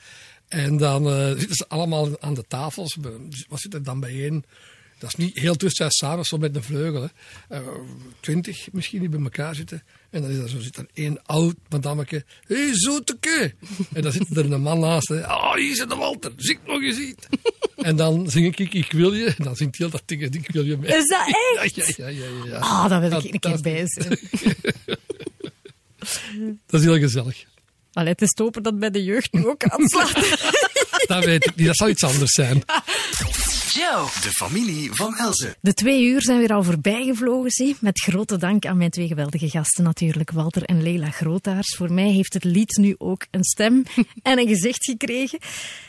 [0.49, 2.97] En dan eh, zitten ze allemaal aan de tafels.
[3.01, 4.45] We- Wat zit er dan bijeen?
[4.99, 7.09] Dat is niet heel tussen samen, zo met een vleugel.
[8.21, 9.83] Twintig misschien die bij elkaar zitten.
[10.11, 12.25] En dan is er zo zit er één oud madameke.
[12.47, 13.55] Hé, hey, zoeteke.
[13.93, 15.09] En dan zit er een man naast.
[15.09, 15.19] hè.
[15.21, 16.33] Oh, hier zit de Walter.
[16.37, 17.27] Zing nog eens iets.
[17.87, 19.35] En dan zing ik Ik wil je.
[19.39, 20.97] En dan zingt heel dat ding Ik wil je mee.
[20.97, 21.21] Is dat
[21.63, 21.97] echt?
[21.97, 22.59] Ja, ja, ja, ja, ja.
[22.59, 24.19] Ah, daar wil ik een keer bij zijn.
[26.67, 27.45] Dat is heel gezellig.
[27.93, 30.13] Allee, het is te hopen dat bij de jeugd nu ook aanslaat.
[31.07, 31.67] Dat weet ik niet.
[31.67, 32.63] Dat zou iets anders zijn.
[33.77, 35.57] De familie van Elze.
[35.61, 37.77] De twee uur zijn weer al voorbij gevlogen, zie.
[37.81, 41.77] Met grote dank aan mijn twee geweldige gasten natuurlijk, Walter en Leila Grootaars.
[41.77, 43.83] Voor mij heeft het lied nu ook een stem
[44.23, 45.39] en een gezicht gekregen.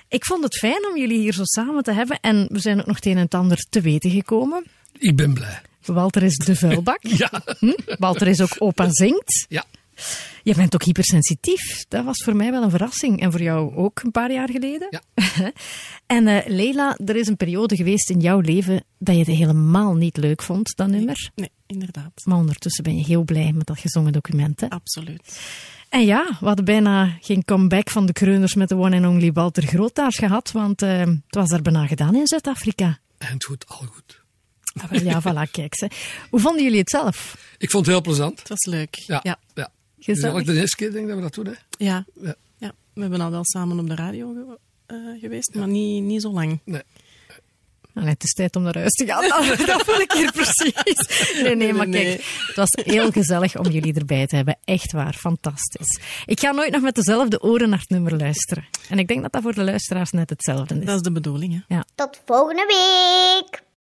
[0.07, 2.85] Ik vond het fijn om jullie hier zo samen te hebben en we zijn ook
[2.85, 4.65] nog het een en het ander te weten gekomen.
[4.97, 5.61] Ik ben blij.
[5.85, 6.99] Walter is de vuilbak.
[7.17, 7.41] Ja.
[7.59, 7.73] Hm?
[7.99, 9.45] Walter is ook opa zingt.
[9.49, 9.65] Ja.
[10.43, 11.85] Je bent ook hypersensitief.
[11.87, 13.21] Dat was voor mij wel een verrassing.
[13.21, 14.87] En voor jou ook een paar jaar geleden.
[14.89, 15.01] Ja.
[16.17, 19.95] en eh, Leila, er is een periode geweest in jouw leven dat je het helemaal
[19.95, 21.29] niet leuk vond, dat nummer.
[21.35, 22.21] Nee, inderdaad.
[22.23, 24.61] Maar ondertussen ben je heel blij met dat gezongen document.
[24.61, 24.69] Hè?
[24.69, 25.39] Absoluut.
[25.89, 29.31] En ja, we hadden bijna geen comeback van de kreuners met de one and only
[29.31, 32.99] Walter Grootaars gehad, want eh, het was daar bijna gedaan in Zuid-Afrika.
[33.17, 34.21] En het goed, al goed.
[34.73, 35.75] Ah, wel, Ja, voilà, kijk.
[35.75, 35.89] Ze.
[36.29, 37.37] Hoe vonden jullie het zelf?
[37.57, 38.39] Ik vond het heel plezant.
[38.39, 38.95] Het was leuk.
[38.95, 39.19] Ja.
[39.23, 39.39] Ja.
[39.53, 39.69] ja.
[39.99, 40.37] Gezellig.
[40.37, 41.45] Het is de eerste keer denk ik dat we dat doen.
[41.45, 41.85] Hè?
[41.85, 42.05] Ja.
[42.21, 42.35] Ja.
[42.57, 42.71] ja.
[42.93, 46.31] We hebben al wel samen op de radio ge- eh, geweest, maar niet, niet zo
[46.31, 46.59] lang.
[46.63, 46.81] Nee.
[47.93, 49.21] Allee, het is tijd om naar huis te gaan.
[49.65, 51.41] Dat, voel ik hier precies.
[51.43, 54.57] Nee, nee, maar kijk, het was heel gezellig om jullie erbij te hebben.
[54.65, 55.99] Echt waar, fantastisch.
[56.25, 58.65] Ik ga nooit nog met dezelfde oren naar het nummer luisteren.
[58.89, 60.85] En ik denk dat dat voor de luisteraars net hetzelfde is.
[60.85, 61.79] Dat is de bedoeling, hè.
[61.95, 63.61] Tot volgende week.